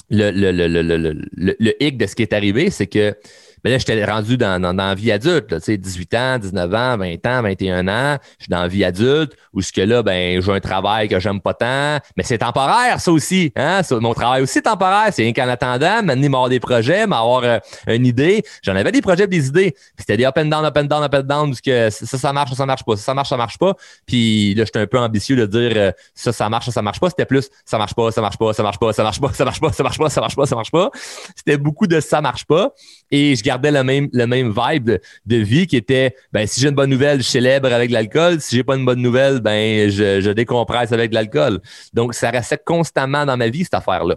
[0.10, 1.26] le, le, le,
[1.60, 3.18] le hic de ce qui est arrivé, c'est que
[3.66, 7.26] mais là, j'étais rendu dans, dans, la vie adulte, sais, 18 ans, 19 ans, 20
[7.26, 8.18] ans, 21 ans.
[8.38, 11.20] Je suis dans la vie adulte où ce que là, ben, j'ai un travail que
[11.20, 11.98] j'aime pas tant.
[12.16, 13.52] Mais c'est temporaire, ça aussi.
[13.56, 13.82] Hein?
[13.90, 15.08] mon travail aussi est temporaire.
[15.12, 18.44] C'est rien qu'en attendant, m'amener m'avoir des projets, m'avoir euh, une idée.
[18.62, 19.74] J'en avais des projets, des idées.
[19.98, 22.32] C'était des up and down, up and down, up and down, parce que ça, ça
[22.32, 22.96] marche, ça, ça marche pas.
[22.98, 23.74] Ça, ça marche, ça marche pas.
[24.06, 27.00] Puis là, j'étais un peu ambitieux de dire euh, ça, ça marche, ça, ça marche
[27.00, 27.10] pas.
[27.10, 29.44] C'était plus ça marche pas, ça marche pas, ça marche pas, ça marche pas, ça
[29.44, 30.92] marche pas, ça marche pas, ça marche pas, ça marche pas.
[31.36, 32.72] C'était beaucoup de ça marche pas.
[33.10, 34.92] Et je gardais le même, le même vibe
[35.26, 38.40] de, vie qui était ben, si j'ai une bonne nouvelle, je célèbre avec l'alcool.
[38.42, 41.62] Si j'ai pas une bonne nouvelle, ben je, décompresse avec l'alcool.
[41.94, 44.16] Donc, ça restait constamment dans ma vie, cette affaire-là.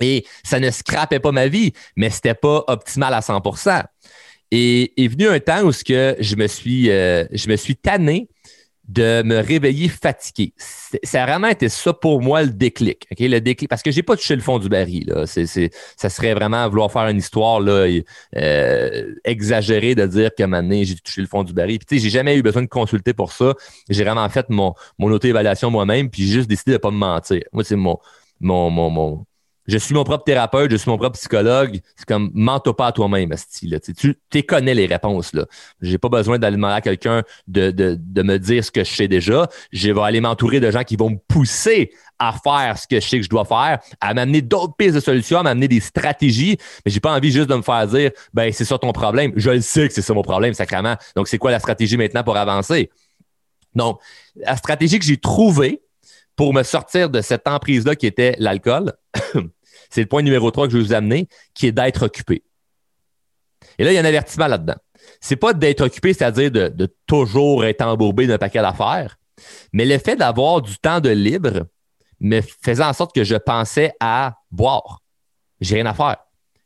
[0.00, 3.82] Et ça ne scrapait pas ma vie, mais c'était pas optimal à 100%
[4.52, 7.76] Et est venu un temps où ce que je me suis, euh, je me suis
[7.76, 8.28] tanné
[8.88, 10.52] de me réveiller fatigué.
[11.04, 13.06] Ça a vraiment été ça pour moi le déclic.
[13.18, 15.04] Le déclic parce que j'ai pas touché le fond du baril.
[15.08, 15.26] Là.
[15.26, 17.86] ça serait vraiment vouloir faire une histoire là,
[18.36, 21.78] euh, exagérée de dire que maintenant j'ai touché le fond du baril.
[21.78, 23.54] Puis j'ai jamais eu besoin de consulter pour ça.
[23.90, 27.42] J'ai vraiment fait mon, mon auto-évaluation moi-même, puis j'ai juste décidé de pas me mentir.
[27.52, 27.98] Moi, c'est mon,
[28.40, 29.26] mon, mon, mon,
[29.68, 31.80] je suis mon propre thérapeute, je suis mon propre psychologue.
[31.94, 33.70] C'est comme, mens-toi pas à toi-même, Asti.
[34.30, 35.34] Tu, connais les réponses.
[35.34, 35.44] là.
[35.82, 38.90] J'ai pas besoin d'aller demander à quelqu'un de, de, de, me dire ce que je
[38.90, 39.46] sais déjà.
[39.70, 43.06] Je vais aller m'entourer de gens qui vont me pousser à faire ce que je
[43.06, 46.56] sais que je dois faire, à m'amener d'autres pistes de solutions, à m'amener des stratégies.
[46.84, 49.32] Mais j'ai pas envie juste de me faire dire, ben, c'est ça ton problème.
[49.36, 50.96] Je le sais que c'est ça mon problème, sacrément.
[51.14, 52.90] Donc, c'est quoi la stratégie maintenant pour avancer?
[53.74, 54.00] Donc,
[54.34, 55.82] la stratégie que j'ai trouvée
[56.36, 58.94] pour me sortir de cette emprise-là qui était l'alcool,
[59.90, 62.42] C'est le point numéro 3 que je vais vous amener, qui est d'être occupé.
[63.78, 64.76] Et là, il y a un avertissement là-dedans.
[65.20, 69.16] C'est pas d'être occupé, c'est-à-dire de, toujours être embourbé d'un paquet d'affaires,
[69.72, 71.66] mais le fait d'avoir du temps de libre
[72.20, 75.02] me faisait en sorte que je pensais à boire.
[75.60, 76.16] J'ai rien à faire.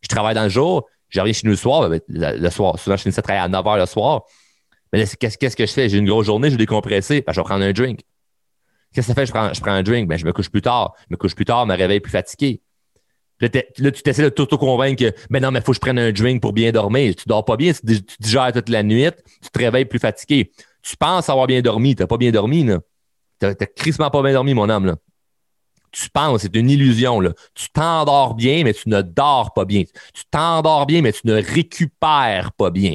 [0.00, 2.96] Je travaille dans le jour, je reviens chez nous le soir, ben, le soir, souvent
[2.96, 4.22] je finissais de travailler à 9 h le soir.
[4.92, 5.88] Mais qu'est-ce, que je fais?
[5.88, 8.00] J'ai une grosse journée, je vais décompresser, ben, je vais prendre un drink.
[8.94, 9.26] Qu'est-ce que ça fait?
[9.26, 10.94] Je prends, je prends un drink, ben, je me couche plus tard.
[11.08, 12.62] Je me couche plus tard, je me réveille plus fatigué
[13.42, 16.40] Là, tu t'essaies de t'auto-convaincre que, ben non, mais faut que je prenne un drink
[16.40, 17.14] pour bien dormir.
[17.16, 19.08] Tu dors pas bien, tu, digères toute la nuit,
[19.42, 20.52] tu te réveilles plus fatigué.
[20.82, 22.78] Tu penses avoir bien dormi, tu n'as pas bien dormi, là.
[23.40, 24.96] Tu n'as crissement pas bien dormi, mon homme, là.
[25.90, 27.32] Tu penses, c'est une illusion, là.
[27.54, 29.82] Tu t'endors bien, mais tu ne dors pas bien.
[30.14, 32.94] Tu t'endors bien, mais tu ne récupères pas bien.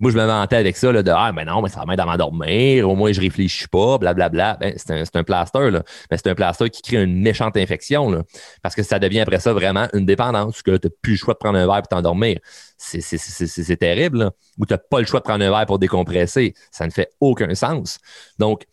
[0.00, 2.02] Moi, je me mentais avec ça, là, de Ah, mais non, mais ça va m'aider
[2.02, 4.56] à m'endormir, au moins je réfléchis pas, blablabla.
[4.60, 5.82] Ben, c'est un, un plaster, là.
[6.10, 8.22] Mais c'est un plaster qui crée une méchante infection, là.
[8.62, 11.34] Parce que ça devient après ça vraiment une dépendance, que tu n'as plus le choix
[11.34, 12.38] de prendre un verre pour t'endormir.
[12.76, 14.30] C'est terrible.
[14.58, 16.54] Ou tu n'as pas le choix de prendre un verre pour décompresser.
[16.70, 17.98] Ça ne fait aucun sens.
[18.38, 18.66] Donc,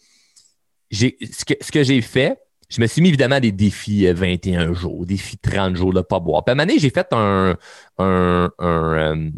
[0.91, 2.38] ce que, ce que j'ai fait,
[2.69, 6.03] je me suis mis évidemment des défis 21 euh, jours, défis 30 jours de ne
[6.03, 6.43] pas boire.
[6.43, 7.55] Puis à j'ai fait un,
[7.97, 9.29] un, un, euh,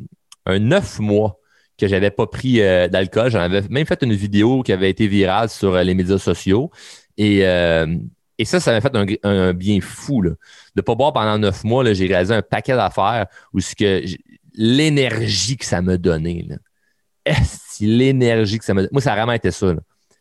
[0.46, 1.40] un 9 mois
[1.78, 3.32] que j'avais pas pris euh, d'alcool.
[3.32, 6.72] J'en avais même fait une vidéo qui avait été virale sur euh, les médias sociaux.
[7.18, 7.96] Et, euh,
[8.38, 10.22] et ça, ça m'a fait un, bien fou.
[10.22, 10.32] Là.
[10.76, 13.60] De pas boire pendant neuf mois, j'ai réalisé un paquet d'affaires où
[14.54, 16.48] l'énergie que ça me donnait.
[17.80, 18.90] L'énergie que ça me donnait?
[18.92, 19.74] Moi, ça a vraiment été ça.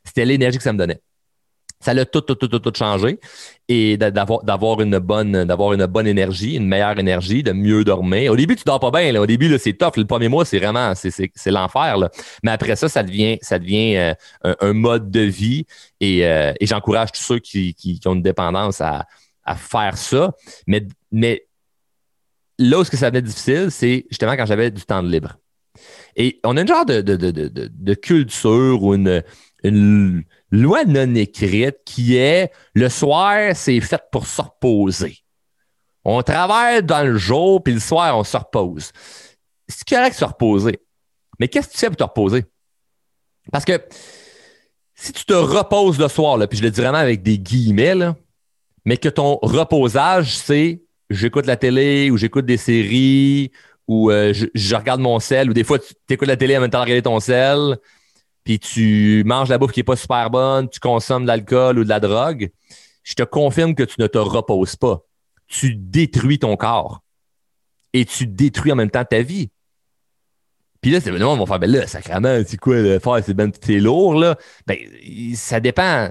[0.04, 1.00] C'était l'énergie que ça me donnait.
[1.80, 3.18] Ça l'a tout, tout, tout, tout, changé.
[3.68, 8.32] Et d'avoir, d'avoir une bonne, d'avoir une bonne énergie, une meilleure énergie, de mieux dormir.
[8.32, 9.12] Au début, tu dors pas bien.
[9.12, 9.20] Là.
[9.20, 9.96] Au début, là, c'est tough.
[9.96, 11.98] Le premier mois, c'est vraiment, c'est, c'est, l'enfer.
[11.98, 12.10] Là.
[12.42, 15.66] Mais après ça, ça devient, ça devient euh, un, mode de vie.
[16.00, 19.06] Et, euh, et j'encourage tous ceux qui, qui, ont une dépendance à,
[19.44, 20.32] à faire ça.
[20.66, 21.46] Mais, mais
[22.58, 25.36] là où ce que ça devenait difficile, c'est justement quand j'avais du temps de libre.
[26.16, 29.22] Et on a une genre de, de, de, de, culture ou une
[30.60, 35.18] loi non écrite qui est le soir, c'est fait pour se reposer.
[36.04, 38.92] On travaille dans le jour, puis le soir, on se repose.
[39.68, 40.78] C'est correct de se reposer.
[41.38, 42.44] Mais qu'est-ce que tu fais pour te reposer?
[43.50, 43.80] Parce que
[44.94, 48.12] si tu te reposes le soir, là, puis je le dis vraiment avec des guillemets,
[48.84, 53.52] mais que ton reposage, c'est j'écoute la télé ou j'écoute des séries
[53.86, 56.70] ou euh, je, regarde mon sel ou des fois tu écoutes la télé en même
[56.70, 57.78] temps de regarder ton sel
[58.46, 61.84] puis tu manges la bouffe qui n'est pas super bonne, tu consommes de l'alcool ou
[61.84, 62.52] de la drogue,
[63.02, 65.00] je te confirme que tu ne te reposes pas.
[65.48, 67.02] Tu détruis ton corps.
[67.92, 69.50] Et tu détruis en même temps ta vie.
[70.80, 73.18] Puis là, c'est le monde va faire, ben là, sacrément, c'est quoi le faire?
[73.24, 74.36] C'est ben, lourd, là.
[74.64, 74.78] Ben,
[75.34, 76.08] ça dépend.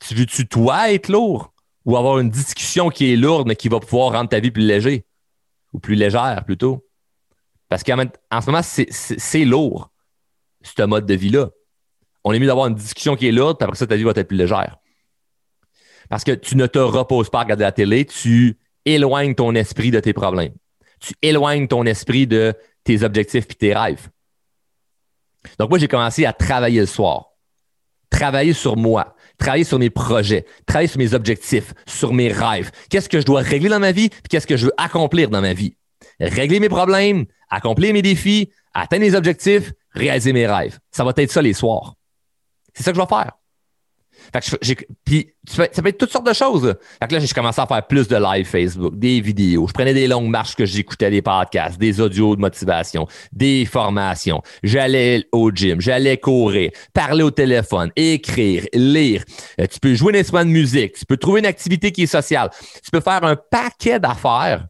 [0.00, 1.52] Tu veux-tu, toi, être lourd?
[1.84, 4.66] Ou avoir une discussion qui est lourde, mais qui va pouvoir rendre ta vie plus
[4.66, 5.06] léger?
[5.72, 6.84] Ou plus légère, plutôt?
[7.68, 7.96] Parce qu'en
[8.40, 9.92] ce moment, c'est lourd,
[10.62, 11.50] ce mode de vie-là
[12.24, 14.12] on est mieux d'avoir une discussion qui est lourde, puis après ça, ta vie va
[14.14, 14.76] être plus légère.
[16.08, 19.90] Parce que tu ne te reposes pas à regarder la télé, tu éloignes ton esprit
[19.90, 20.52] de tes problèmes.
[20.98, 22.54] Tu éloignes ton esprit de
[22.84, 24.08] tes objectifs et tes rêves.
[25.58, 27.30] Donc, moi, j'ai commencé à travailler le soir,
[28.10, 32.70] travailler sur moi, travailler sur mes projets, travailler sur mes objectifs, sur mes rêves.
[32.90, 35.40] Qu'est-ce que je dois régler dans ma vie, puis qu'est-ce que je veux accomplir dans
[35.40, 35.76] ma vie?
[36.18, 40.78] Régler mes problèmes, accomplir mes défis, atteindre mes objectifs, réaliser mes rêves.
[40.90, 41.94] Ça va être ça les soirs.
[42.74, 43.32] C'est ça que je vais faire.
[45.04, 46.74] puis ça peut être toutes sortes de choses.
[47.00, 49.66] Fait que là, j'ai commencé à faire plus de live Facebook, des vidéos.
[49.66, 54.42] Je prenais des longues marches que j'écoutais des podcasts, des audios de motivation, des formations.
[54.62, 59.24] J'allais au gym, j'allais courir, parler au téléphone, écrire, lire.
[59.60, 62.06] Euh, tu peux jouer un instrument de musique, tu peux trouver une activité qui est
[62.06, 62.50] sociale.
[62.84, 64.66] Tu peux faire un paquet d'affaires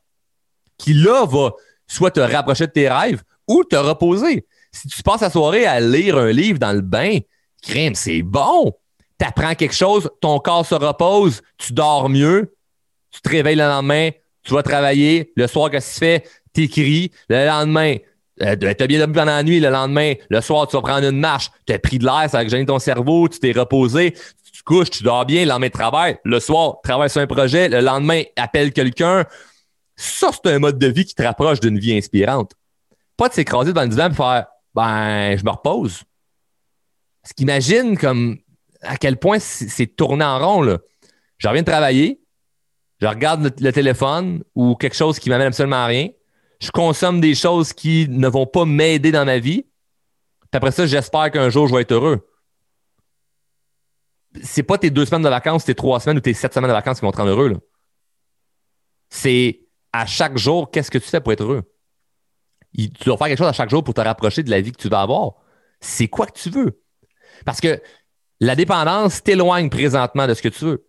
[0.78, 1.52] qui, là, va
[1.86, 4.46] soit te rapprocher de tes rêves ou te reposer.
[4.72, 7.18] Si tu passes la soirée à lire un livre dans le bain,
[7.60, 8.72] crème, c'est bon.
[9.18, 12.54] Tu apprends quelque chose, ton corps se repose, tu dors mieux,
[13.10, 14.10] tu te réveilles le lendemain,
[14.42, 16.24] tu vas travailler, le soir, qu'est-ce que tu fais?
[16.52, 17.96] T'écris, le lendemain,
[18.42, 21.06] euh, tu as bien dormi pendant la nuit, le lendemain, le soir, tu vas prendre
[21.06, 24.14] une marche, tu as pris de l'air, ça a gêné ton cerveau, tu t'es reposé,
[24.52, 27.80] tu couches, tu dors bien, le lendemain, travail, le soir, travaille sur un projet, le
[27.80, 29.24] lendemain, appelle quelqu'un.
[29.96, 32.52] Ça, c'est un mode de vie qui te rapproche d'une vie inspirante.
[33.16, 36.02] Pas de s'écraser devant le divan et faire ben, je me repose.
[37.22, 38.38] Ce qu'imagine comme
[38.82, 40.62] à quel point c'est tourné en rond.
[40.62, 40.78] Là.
[41.38, 42.20] Je reviens de travailler,
[43.00, 46.08] je regarde le, téléphone ou quelque chose qui m'amène absolument à rien.
[46.60, 49.62] Je consomme des choses qui ne vont pas m'aider dans ma vie.
[49.62, 52.26] Puis après ça, j'espère qu'un jour, je vais être heureux.
[54.42, 56.74] C'est pas tes deux semaines de vacances, tes trois semaines ou tes sept semaines de
[56.74, 57.56] vacances qui vont te rendre heureux.
[59.08, 61.62] C'est à chaque jour, qu'est-ce que tu fais pour être heureux?
[62.72, 64.80] tu dois faire quelque chose à chaque jour pour te rapprocher de la vie que
[64.80, 65.34] tu vas avoir.
[65.80, 66.80] C'est quoi que tu veux?
[67.44, 67.80] Parce que
[68.40, 70.86] la dépendance t'éloigne présentement de ce que tu veux.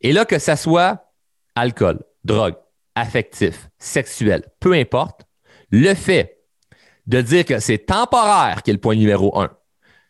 [0.00, 1.12] Et là, que ça soit
[1.54, 2.56] alcool, drogue,
[2.94, 5.22] affectif, sexuel, peu importe,
[5.70, 6.38] le fait
[7.06, 9.50] de dire que c'est temporaire qui est le point numéro un,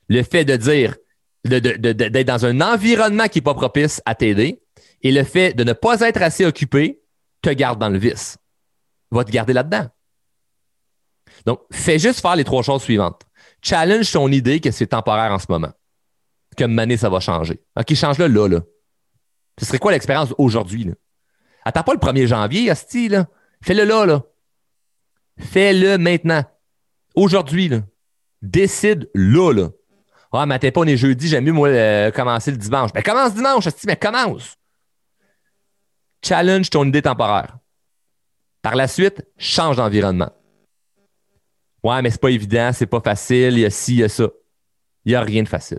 [0.08, 0.96] le fait de dire
[1.44, 4.62] d'être dans un environnement qui n'est pas propice à t'aider
[5.02, 7.02] et le fait de ne pas être assez occupé
[7.42, 8.38] te garde dans le vice,
[9.10, 9.86] va te garder là-dedans.
[11.44, 13.22] Donc, fais juste faire les trois choses suivantes.
[13.66, 15.72] Challenge ton idée que c'est temporaire en ce moment.
[16.56, 17.60] Que année, ça va changer.
[17.76, 18.60] OK, change-le là, là.
[19.58, 20.92] Ce serait quoi l'expérience aujourd'hui, là?
[21.64, 23.26] Attends pas le 1er janvier, Asti, là.
[23.60, 24.22] Fais-le là, là.
[25.40, 26.44] Fais-le maintenant.
[27.16, 27.80] Aujourd'hui, là.
[28.40, 29.70] Décide là, là.
[30.32, 32.92] Ah, mais t'es pas, on est jeudi, j'aime mieux, euh, commencer le dimanche.
[32.92, 34.56] Ben, commence dimanche, Asti, mais commence.
[36.22, 37.58] Challenge ton idée temporaire.
[38.62, 40.30] Par la suite, change d'environnement.
[41.86, 44.08] Ouais, mais c'est pas évident, c'est pas facile, il y a ci, il y a
[44.08, 44.28] ça.
[45.04, 45.78] Il n'y a rien de facile.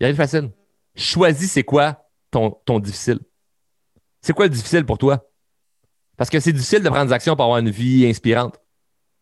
[0.00, 0.50] Il n'y a rien de facile.
[0.96, 3.20] Choisis c'est quoi ton, ton difficile.
[4.20, 5.30] C'est quoi le difficile pour toi?
[6.16, 8.60] Parce que c'est difficile de prendre des actions pour avoir une vie inspirante.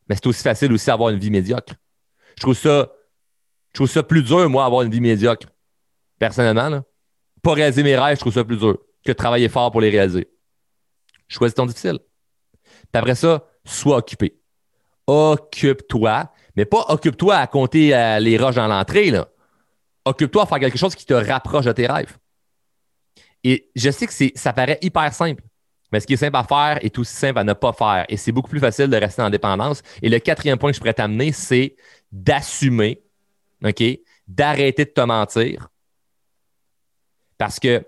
[0.09, 1.75] Mais c'est aussi facile aussi d'avoir une vie médiocre.
[2.39, 2.91] Je trouve ça,
[3.73, 5.49] je trouve ça plus dur, moi, avoir une vie médiocre.
[6.19, 6.85] Personnellement, là.
[7.43, 9.91] Pas réaliser mes rêves, je trouve ça plus dur que de travailler fort pour les
[9.91, 10.31] réaliser.
[11.29, 11.99] Choisis ton difficile.
[12.63, 14.42] Puis après ça, sois occupé
[15.07, 19.13] occupe-toi, mais pas occupe-toi à compter euh, les roches dans l'entrée.
[20.05, 22.17] Occupe-toi à faire quelque chose qui te rapproche de tes rêves.
[23.45, 25.43] Et je sais que ça paraît hyper simple,
[25.91, 28.07] mais ce qui est simple à faire est aussi simple à ne pas faire.
[28.09, 29.83] Et c'est beaucoup plus facile de rester en dépendance.
[30.01, 31.77] Et le quatrième point que je pourrais t'amener, c'est
[32.11, 33.03] d'assumer,
[34.29, 35.69] d'arrêter de te mentir.
[37.37, 37.85] Parce que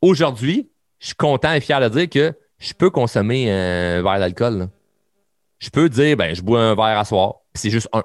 [0.00, 0.70] aujourd'hui,
[1.00, 4.68] je suis content et fier de dire que je peux consommer un verre d'alcool
[5.62, 8.02] je peux dire, ben, je bois un verre à soir, puis c'est juste un.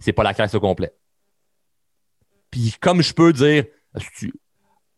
[0.00, 0.92] C'est pas la caisse au complet.
[2.50, 3.64] Puis comme je peux dire,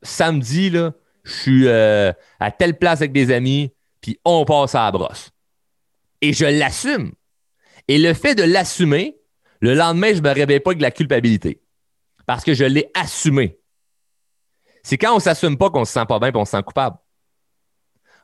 [0.01, 4.85] samedi, là, je suis euh, à telle place avec des amis, puis on passe à
[4.85, 5.33] la brosse.
[6.23, 7.13] Et je l'assume.
[7.89, 9.19] Et le fait de l'assumer,
[9.61, 11.61] le lendemain, je me réveille pas avec de la culpabilité.
[12.25, 13.59] Parce que je l'ai assumé.
[14.83, 16.97] C'est quand on s'assume pas qu'on se sent pas bien et on se sent coupable.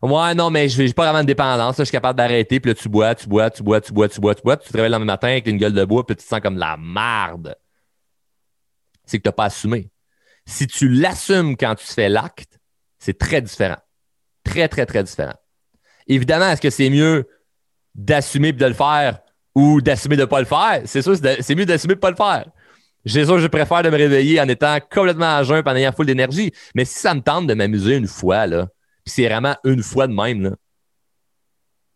[0.02, 1.76] Ouais, non, mais je n'ai pas vraiment de dépendance.
[1.78, 2.60] je suis capable d'arrêter.
[2.60, 4.56] Puis là, tu bois, tu bois, tu bois, tu bois, tu bois, tu bois.
[4.56, 6.56] Tu te réveilles le matin avec une gueule de bois, puis tu te sens comme
[6.56, 7.56] la marde.
[9.04, 9.90] C'est que tu n'as pas assumé.
[10.46, 12.58] Si tu l'assumes quand tu fais l'acte,
[12.98, 13.78] c'est très différent.
[14.44, 15.34] Très, très, très différent.
[16.06, 17.28] Évidemment, est-ce que c'est mieux
[17.94, 19.18] d'assumer et de le faire
[19.54, 20.82] ou d'assumer de ne pas le faire?
[20.84, 22.46] C'est sûr, c'est mieux d'assumer de ne pas le faire.
[23.04, 26.52] J'ai sûr, je préfère me réveiller en étant complètement à jeun en ayant full d'énergie.
[26.74, 28.68] Mais si ça me tente de m'amuser une fois, là,
[29.08, 30.56] c'est vraiment une fois de même, là,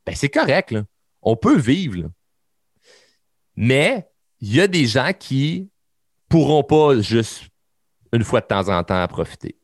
[0.05, 0.75] ben c'est correct.
[1.22, 2.11] On peut vivre.
[3.55, 4.09] Mais
[4.40, 5.70] il y a des gens qui
[6.29, 7.44] pourront pas juste
[8.12, 9.57] une fois de temps en temps profiter.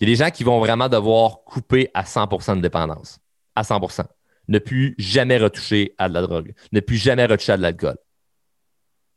[0.00, 3.18] Il y a des gens qui vont vraiment devoir couper à 100% de dépendance.
[3.54, 4.04] À 100%.
[4.48, 6.52] Ne plus jamais retoucher à de la drogue.
[6.72, 7.96] Ne plus jamais retoucher à de l'alcool.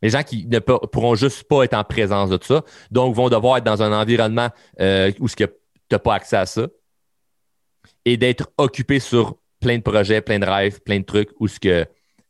[0.02, 3.58] Les gens qui ne pourront juste pas être en présence de ça, donc vont devoir
[3.58, 4.50] être dans un environnement
[4.80, 5.46] euh, où tu
[5.92, 6.68] n'as pas accès à ça
[8.06, 11.60] et d'être occupé sur plein de projets, plein de rêves, plein de trucs où ce
[11.60, 11.86] que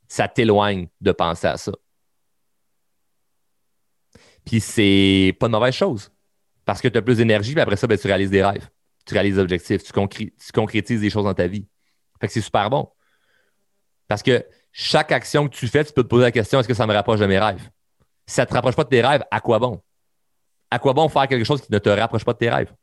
[0.07, 1.71] ça t'éloigne de penser à ça.
[4.45, 6.11] Puis c'est pas une mauvaise chose.
[6.65, 8.69] Parce que tu as plus d'énergie, puis après ça, ben, tu réalises des rêves.
[9.05, 9.83] Tu réalises des objectifs.
[9.83, 11.67] Tu, concrétises des choses dans ta vie.
[12.19, 12.89] Fait que c'est super bon.
[14.07, 16.73] Parce que chaque action que tu fais, tu peux te poser la question est-ce que
[16.73, 17.69] ça me rapproche de mes rêves?
[18.27, 19.81] Si ça ne te rapproche pas de tes rêves, à quoi bon?
[20.69, 22.73] À quoi bon faire quelque chose qui ne te rapproche pas de tes rêves?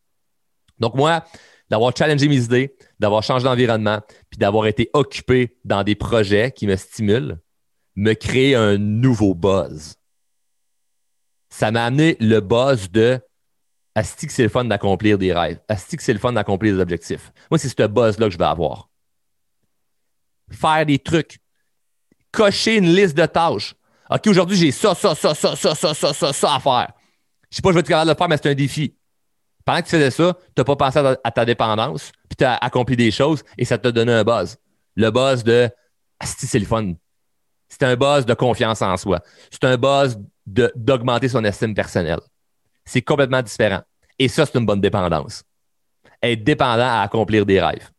[0.78, 1.24] Donc, moi,
[1.70, 4.00] d'avoir challengé mes idées, d'avoir changé d'environnement,
[4.30, 7.38] puis d'avoir été occupé dans des projets qui me stimulent,
[7.96, 9.96] me crée un nouveau buzz.
[11.50, 13.20] Ça m'a amené le buzz de
[13.94, 15.60] Asti que c'est le fun d'accomplir des rêves.
[15.68, 17.32] Asti que c'est le fun d'accomplir des objectifs.
[17.50, 18.88] Moi, c'est ce buzz-là que je veux avoir.
[20.50, 21.38] Faire des trucs.
[22.30, 23.74] Cocher une liste de tâches.
[24.10, 26.92] OK, aujourd'hui, j'ai ça, ça, ça, ça, ça, ça, ça, ça, ça à faire.
[27.50, 28.94] Je sais pas, je vais être capable de le faire, mais c'est un défi
[29.68, 32.54] pendant que tu faisais ça, tu n'as pas pensé à ta, dépendance, puis tu as
[32.54, 34.56] accompli des choses et ça t'a donné un buzz.
[34.96, 35.68] Le buzz de
[36.24, 36.94] c'est le fun.
[37.68, 39.20] C'est un buzz de confiance en soi.
[39.50, 42.20] C'est un buzz d'augmenter son estime personnelle.
[42.86, 43.82] C'est complètement différent.
[44.18, 45.44] Et ça, c'est une bonne dépendance.
[46.22, 47.90] Être dépendant à accomplir des rêves.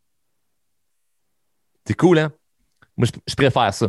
[1.86, 2.32] C'est cool, hein?
[2.97, 3.88] Moi, je préfère ça.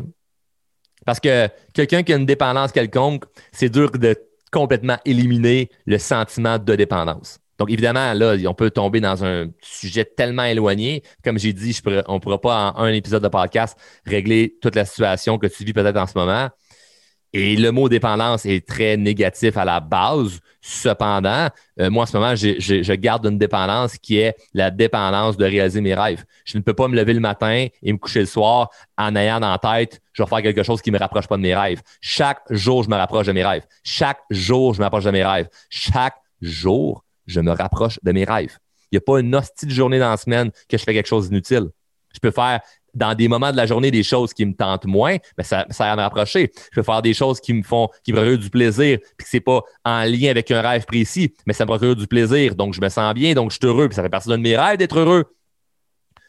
[1.07, 4.14] Parce que quelqu'un qui a une dépendance quelconque, c'est dur de
[4.53, 7.39] complètement éliminer le sentiment de dépendance.
[7.61, 11.03] Donc, évidemment, là, on peut tomber dans un sujet tellement éloigné.
[11.23, 14.87] Comme j'ai dit, on ne pourra pas, en un épisode de podcast, régler toute la
[14.87, 16.49] situation que tu vis peut-être en ce moment.
[17.35, 20.40] Et le mot dépendance est très négatif à la base.
[20.62, 25.44] Cependant, euh, moi, en ce moment, je, garde une dépendance qui est la dépendance de
[25.44, 26.25] réaliser mes rêves.
[26.46, 29.42] Je ne peux pas me lever le matin et me coucher le soir en ayant
[29.42, 31.83] en tête, je vais faire quelque chose qui ne me rapproche pas de mes rêves.
[32.01, 33.66] Chaque jour, je me rapproche de mes rêves.
[33.85, 35.51] Chaque jour, je me rapproche de mes rêves.
[35.68, 38.59] Chaque jour, je me rapproche de mes rêves.
[38.93, 41.07] Il n'y a pas une hostie de journée dans la semaine que je fais quelque
[41.09, 41.69] chose d'inutile.
[42.12, 42.61] Je peux faire
[42.93, 45.85] dans des moments de la journée des choses qui me tentent moins, mais ça, ça
[45.85, 46.51] va m'approcher.
[46.73, 49.31] Je peux faire des choses qui me font, qui me procurent du plaisir, puis que
[49.31, 52.57] c'est pas en lien avec un rêve précis, mais ça me procure du plaisir.
[52.57, 54.57] Donc, je me sens bien, donc je suis heureux, puis ça fait partie de mes
[54.57, 55.25] rêves d'être heureux.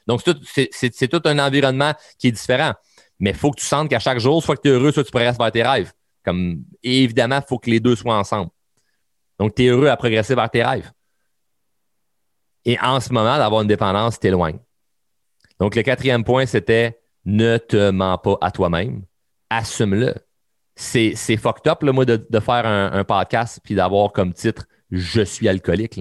[0.06, 0.22] Donc,
[0.54, 2.74] c'est tout un environnement qui est différent.
[3.20, 5.04] Mais il faut que tu sentes qu'à chaque jour, soit que tu es heureux, soit
[5.04, 5.92] que tu progresses vers tes rêves.
[6.24, 8.52] Comme, évidemment, il faut que les deux soient ensemble.
[9.42, 10.92] Donc, tu es heureux à progresser vers tes rêves.
[12.64, 14.60] Et en ce moment, d'avoir une dépendance t'éloigne.
[15.60, 19.02] Donc, le quatrième point, c'était ne te mens pas à toi-même.
[19.50, 20.14] Assume-le.
[20.76, 26.00] C'est, fucked up, moi, de, faire un, podcast puis d'avoir comme titre Je suis alcoolique.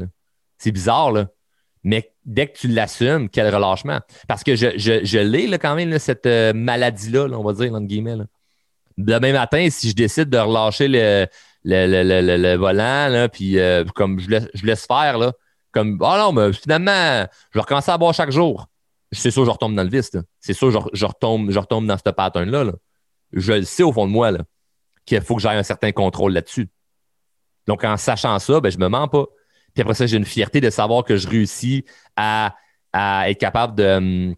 [0.59, 1.29] C'est bizarre, là.
[1.83, 4.01] Mais dès que tu l'assumes, quel relâchement.
[4.29, 8.19] Parce que je, je, l'ai quand même, cette euh, maladie-là, on va dire, entre guillemets.
[8.99, 11.27] Demain matin, si je décide de relâcher le,
[11.65, 15.33] le, volant, puis euh, comme je laisse, je laisse faire, là,
[15.73, 18.67] comme oh non, mais finalement, je vais recommencer à boire chaque jour
[19.13, 20.11] c'est sûr, je retombe dans le vice.
[20.41, 22.73] C'est sûr, je, je, retombe, je dans ce pattern-là.
[23.33, 24.33] Je le sais au fond de moi
[25.05, 26.69] qu'il faut que j'aie un certain contrôle là-dessus.
[27.67, 29.27] Donc, en sachant ça, ben, je me mens pas.
[29.75, 31.85] Puis après ça, j'ai une fierté de savoir que je réussis
[32.17, 32.55] à,
[32.93, 34.35] être capable de,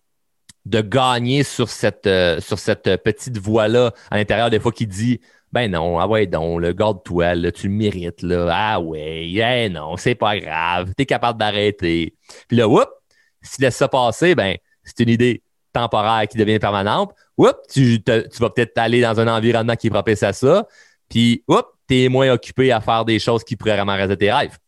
[0.67, 5.21] de gagner sur cette, euh, sur cette petite voix-là à l'intérieur des fois qui dit
[5.53, 8.49] Ben non, ah ouais, donc, le garde-toi, tu le mérites, là.
[8.51, 12.17] Ah ouais, eh non, c'est pas grave, tu es capable d'arrêter.
[12.49, 12.89] Puis là, whoop,
[13.43, 17.15] si tu laisses ça passer, ben, c'est une idée temporaire qui devient permanente.
[17.37, 20.67] Oups, tu, vas peut-être aller dans un environnement qui est propice à ça.
[21.09, 24.59] Puis, oups, tu es moins occupé à faire des choses qui pourraient vraiment tes rêves.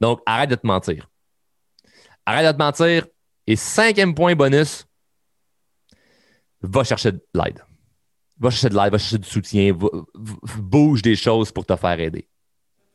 [0.00, 1.08] Donc, arrête de te mentir.
[2.24, 3.06] Arrête de te mentir.
[3.46, 4.86] Et cinquième point bonus,
[6.62, 7.62] va chercher de l'aide.
[8.42, 9.72] Va chercher de l'aide, va chercher du soutien,
[10.58, 12.28] bouge des choses pour te faire aider.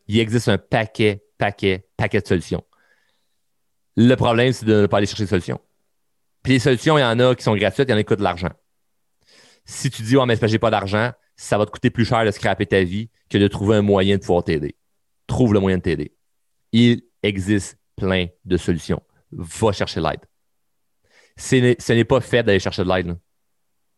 [0.07, 2.63] Il existe un paquet, paquet, paquet de solutions.
[3.95, 5.61] Le problème, c'est de ne pas aller chercher des solutions.
[6.43, 8.05] Puis les solutions, il y en a qui sont gratuites, il y en a qui
[8.05, 8.51] coûtent de l'argent.
[9.63, 12.31] Si tu dis, ouais, mais j'ai pas d'argent, ça va te coûter plus cher de
[12.31, 14.75] scraper ta vie que de trouver un moyen de pouvoir t'aider.
[15.27, 16.13] Trouve le moyen de t'aider.
[16.73, 19.01] Il existe plein de solutions.
[19.31, 20.25] Va chercher l'aide.
[21.37, 23.17] Ce n'est pas fait d'aller chercher de l'aide.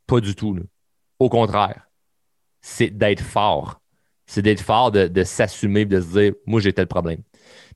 [0.06, 0.58] Pas du tout.
[1.20, 1.90] Au contraire,
[2.62, 3.82] c'est d'être fort.
[4.26, 7.22] C'est d'être fort, de, s'assumer, de se dire, moi, j'ai tel problème.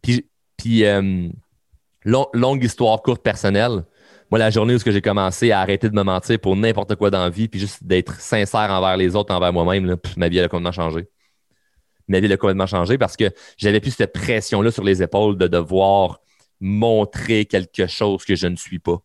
[0.01, 1.29] Puis, puis euh,
[2.05, 3.83] longue histoire courte personnelle.
[4.29, 7.23] Moi, la journée où j'ai commencé à arrêter de me mentir pour n'importe quoi dans
[7.23, 10.71] la vie, puis juste d'être sincère envers les autres, envers moi-même, ma vie a complètement
[10.71, 11.07] changé.
[12.07, 15.47] Ma vie a complètement changé parce que j'avais plus cette pression-là sur les épaules de
[15.47, 16.19] devoir
[16.59, 18.97] montrer quelque chose que je ne suis pas.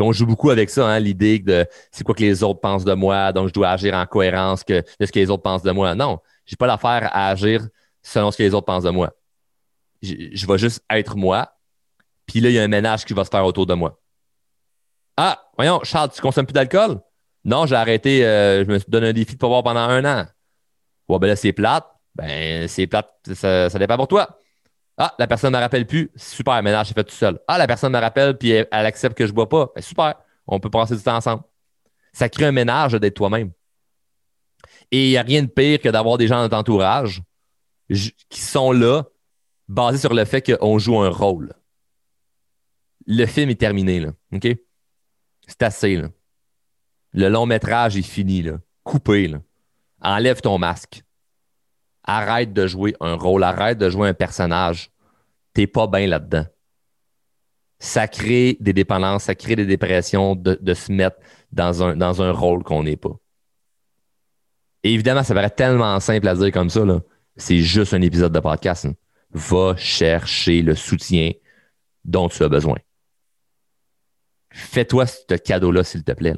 [0.00, 2.94] On joue beaucoup avec ça, hein, l'idée de c'est quoi que les autres pensent de
[2.94, 5.72] moi, donc je dois agir en cohérence que, de ce que les autres pensent de
[5.72, 5.94] moi.
[5.94, 7.66] Non, j'ai pas l'affaire à agir
[8.02, 9.10] selon ce que les autres pensent de moi.
[10.02, 11.52] Je, je vais juste être moi,
[12.26, 14.00] puis là, il y a un ménage qui va se faire autour de moi.
[15.16, 17.00] Ah, voyons, Charles, tu consommes plus d'alcool?
[17.44, 20.26] Non, j'ai arrêté, euh, je me donne un défi de pas boire pendant un an.
[21.08, 21.86] Ouais, ben là, c'est plate.
[22.14, 24.38] Ben, c'est plate, ça, ça dépend pour toi.
[25.02, 26.10] Ah, la personne ne me rappelle plus.
[26.14, 27.38] Super, ménage, c'est fait tout seul.
[27.48, 29.72] Ah, la personne me rappelle puis elle, accepte que je ne bois pas.
[29.74, 30.14] Ben, super,
[30.46, 31.42] on peut passer du temps ensemble.
[32.12, 33.50] Ça crée un ménage d'être toi-même.
[34.90, 37.22] Et il n'y a rien de pire que d'avoir des gens dans ton entourage
[37.88, 39.04] qui sont là,
[39.68, 41.54] basés sur le fait qu'on joue un rôle
[43.10, 44.12] le film est terminé, là.
[44.32, 44.48] OK?
[45.46, 46.08] C'est assez, là.
[47.12, 48.60] Le long métrage est fini, là.
[48.84, 49.40] Coupé, là.
[50.00, 51.02] Enlève ton masque.
[52.10, 54.90] Arrête de jouer un rôle, arrête de jouer un personnage.
[55.54, 56.44] T'es pas bien là-dedans.
[57.78, 61.16] Ça crée des dépendances, ça crée des dépressions de, se mettre
[61.52, 61.82] dans
[62.22, 63.16] un, rôle qu'on n'est pas.
[64.82, 66.82] Évidemment, ça paraît tellement simple à dire comme ça.
[67.36, 68.88] C'est juste un épisode de podcast.
[69.32, 71.30] Va chercher le soutien
[72.04, 72.76] dont tu as besoin
[74.52, 76.34] fais-toi ce cadeau-là, s'il te plaît.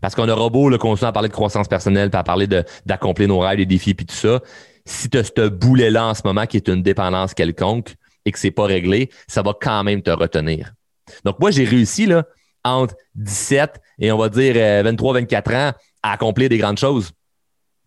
[0.00, 2.48] Parce qu'on aura beau le continuer à parler de croissance personnelle, puis à parler
[2.84, 4.40] d'accomplir nos rêves, les défis, puis tout ça.
[4.86, 7.94] Si tu as ce boulet-là en ce moment qui est une dépendance quelconque
[8.24, 10.72] et que c'est pas réglé, ça va quand même te retenir.
[11.24, 12.24] Donc, moi, j'ai réussi là,
[12.64, 14.54] entre 17 et on va dire
[14.84, 17.12] 23, euh, 24 ans à accomplir des grandes choses.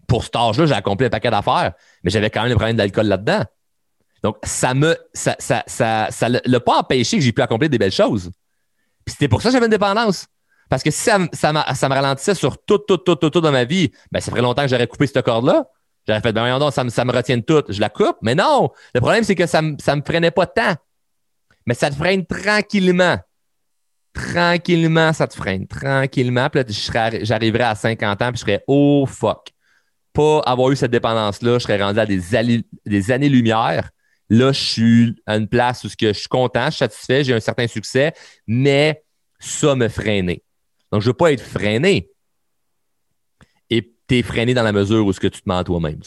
[0.07, 3.07] Pour cet âge-là, j'ai accompli un paquet d'affaires, mais j'avais quand même le problème d'alcool
[3.07, 3.43] là-dedans.
[4.23, 7.77] Donc, ça me ça, ça, ça, ça l'a pas empêché que j'ai pu accomplir des
[7.77, 8.31] belles choses.
[9.05, 10.27] Puis c'était pour ça que j'avais une dépendance.
[10.69, 13.63] Parce que si ça, ça, me ralentissait sur tout, tout, tout, tout, tout dans ma
[13.63, 15.65] vie, ben, ça ferait longtemps que j'aurais coupé cette corde-là.
[16.07, 17.63] J'aurais fait, ben, non, ça me, ça me retient tout.
[17.69, 18.17] Je la coupe.
[18.21, 20.75] Mais non, le problème, c'est que ça ne me freinait pas tant.
[21.65, 23.17] Mais ça te freine tranquillement.
[24.13, 25.67] Tranquillement, ça te freine.
[25.67, 26.49] Tranquillement.
[26.49, 29.49] Puis là, j'arriverais à 50 ans, puis je serais, oh fuck.
[30.13, 33.91] Pas avoir eu cette dépendance-là, je serais rendu à des, des années-lumière
[34.29, 37.39] Là, je suis à une place où je suis content, je suis satisfait, j'ai un
[37.39, 38.13] certain succès,
[38.45, 39.03] mais
[39.39, 40.43] ça me freiner.
[40.91, 42.09] Donc, je veux pas être freiné.
[44.09, 45.99] Et tu es freiné dans la mesure où ce que tu te mens à toi-même.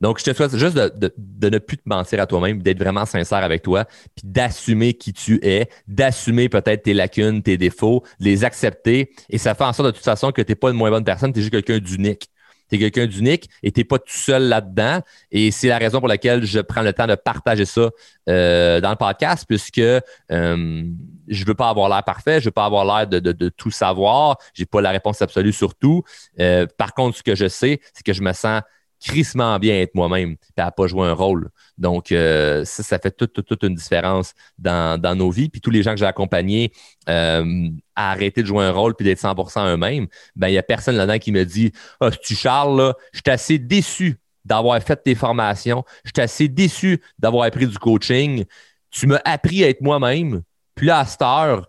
[0.00, 3.38] Donc, je te souhaite juste de, ne plus te mentir à toi-même, d'être vraiment sincère
[3.38, 3.84] avec toi,
[4.14, 9.10] puis d'assumer qui tu es, d'assumer peut-être tes lacunes, tes défauts, les accepter.
[9.28, 11.04] Et ça fait en sorte de toute façon que tu n'es pas une moins bonne
[11.04, 12.30] personne, tu es juste quelqu'un d'unique.
[12.70, 15.00] Tu es quelqu'un d'unique et tu n'es pas tout seul là-dedans.
[15.30, 17.90] Et c'est la raison pour laquelle je prends le temps de partager ça
[18.28, 20.84] euh, dans le podcast, puisque euh,
[21.28, 24.66] je veux pas avoir l'air parfait, je veux pas avoir l'air de, tout savoir, j'ai
[24.66, 26.02] pas la réponse absolue sur tout.
[26.40, 28.62] Euh, par contre, ce que je sais, c'est que je me sens
[29.00, 31.50] crissement bien être moi-même et à pas jouer un rôle.
[31.76, 35.48] Donc, euh, ça, ça fait toute, une différence dans, nos vies.
[35.48, 36.72] Puis tous les gens que j'ai accompagnés
[37.08, 40.62] euh, à arrêter de jouer un rôle puis d'être 100% eux-mêmes, ben il n'y a
[40.62, 44.96] personne là-dedans qui me dit «Ah, tu Charles, là, je suis assez déçu d'avoir fait
[44.96, 48.44] tes formations, je suis assez déçu d'avoir appris du coaching,
[48.90, 50.42] tu m'as appris à être moi-même,
[50.74, 51.68] puis là, à cette heure,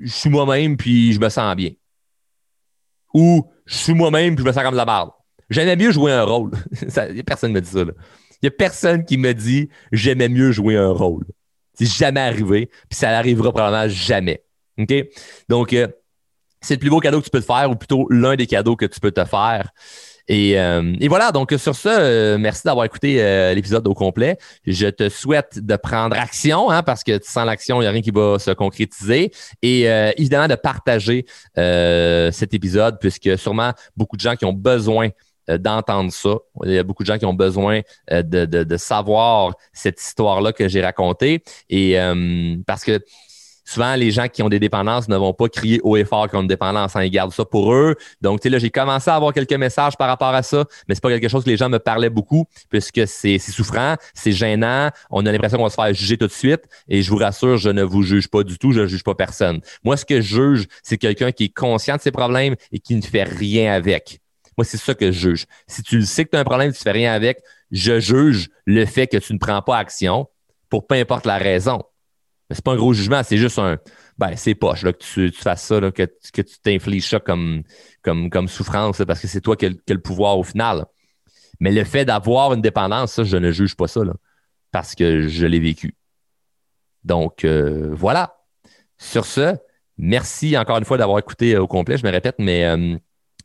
[0.00, 1.70] je suis moi-même puis je me sens bien.»
[3.14, 5.14] Ou «Je suis moi-même puis je me sens comme de la barre.»
[5.50, 6.50] J'aimais mieux jouer un rôle.
[7.26, 7.80] personne ne me dit ça.
[7.80, 11.24] Il n'y a personne qui me dit j'aimais mieux jouer un rôle.
[11.74, 14.42] C'est jamais arrivé, puis ça n'arrivera probablement jamais.
[14.78, 14.92] OK?
[15.48, 15.88] Donc, euh,
[16.60, 18.76] c'est le plus beau cadeau que tu peux te faire, ou plutôt l'un des cadeaux
[18.76, 19.70] que tu peux te faire.
[20.30, 24.36] Euh, et, voilà, donc sur ce, euh, merci d'avoir écouté euh, l'épisode au complet.
[24.66, 28.02] Je te souhaite de prendre action, hein, parce que sans l'action, il n'y a rien
[28.02, 29.32] qui va se concrétiser.
[29.62, 29.82] Et
[30.16, 35.08] évidemment, de partager cet épisode, puisque sûrement beaucoup de gens qui ont besoin
[35.48, 36.36] d'entendre ça.
[36.64, 37.80] Il y a beaucoup de gens qui ont besoin
[38.10, 41.42] de, de savoir cette histoire-là que j'ai racontée.
[41.70, 41.96] Et
[42.66, 43.00] parce que
[43.68, 46.40] souvent, les gens qui ont des dépendances ne vont pas crier haut et fort ont
[46.40, 46.96] une dépendance.
[46.96, 47.96] Hein, ils gardent ça pour eux.
[48.20, 50.94] Donc, tu sais, là, j'ai commencé à avoir quelques messages par rapport à ça, mais
[50.94, 54.90] c'est pas quelque chose que les gens me parlaient beaucoup puisque c'est souffrant, c'est gênant.
[55.10, 56.62] On a l'impression qu'on va se faire juger tout de suite.
[56.88, 58.72] Et je vous rassure, je ne vous juge pas du tout.
[58.72, 59.60] Je ne juge pas personne.
[59.84, 62.94] Moi, ce que je juge, c'est quelqu'un qui est conscient de ses problèmes et qui
[62.94, 64.20] ne fait rien avec.
[64.58, 65.46] Moi, c'est ça que je juge.
[65.68, 67.38] Si tu sais que tu as un problème tu ne fais rien avec,
[67.70, 70.26] je juge le fait que tu ne prends pas action
[70.68, 71.84] pour peu importe la raison.
[72.50, 73.78] Mais c'est pas un gros jugement, c'est juste un.
[74.18, 76.02] Ben, c'est poche là, que tu, fasses ça, que,
[76.32, 77.62] que tu t'infliges ça comme,
[78.02, 80.86] comme, comme souffrance, parce que c'est toi qui as, le pouvoir au final.
[81.60, 84.14] Mais le fait d'avoir une dépendance, ça, je ne juge pas ça, là,
[84.72, 85.94] parce que je l'ai vécu.
[87.04, 88.38] Donc, euh, voilà.
[88.96, 89.54] Sur ce,
[89.98, 91.96] merci encore une fois d'avoir écouté au complet.
[91.96, 92.96] Je me répète, mais euh,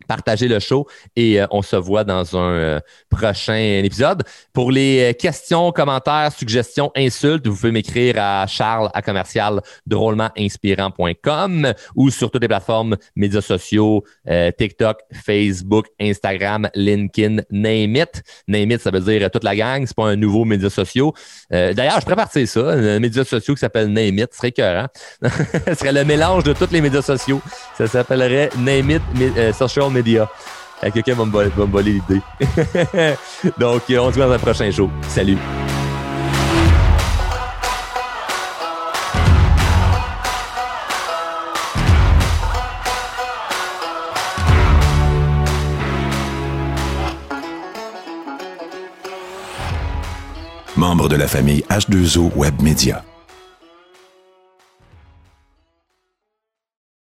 [0.08, 2.80] partagez le show et euh, on se voit dans un euh,
[3.10, 4.24] prochain épisode.
[4.54, 11.74] Pour les euh, questions, commentaires, suggestions, insultes, vous pouvez m'écrire à charles à commercial drôlementinspirant.com
[11.96, 14.04] ou sur toutes les plateformes médias sociaux,
[14.58, 18.24] TikTok, Facebook, Instagram, LinkedIn, name it.
[18.48, 21.12] Name it, ça veut dire toute la gang, c'est pas un nouveau média social.
[21.50, 24.88] D'ailleurs, je prépare ça, un média social qui s'appelle Name it, ce serait cœur,
[25.68, 27.42] ce serait le mélange de tous les médias sociaux.
[27.78, 29.02] Ça s'appellerait Name it
[29.54, 29.90] Social
[30.92, 32.22] Quelqu'un va me voler l'idée.
[33.60, 34.90] Donc, on se voit dans un prochain show.
[35.08, 35.38] Salut!
[50.76, 53.04] Membre de la famille H2O Web Media.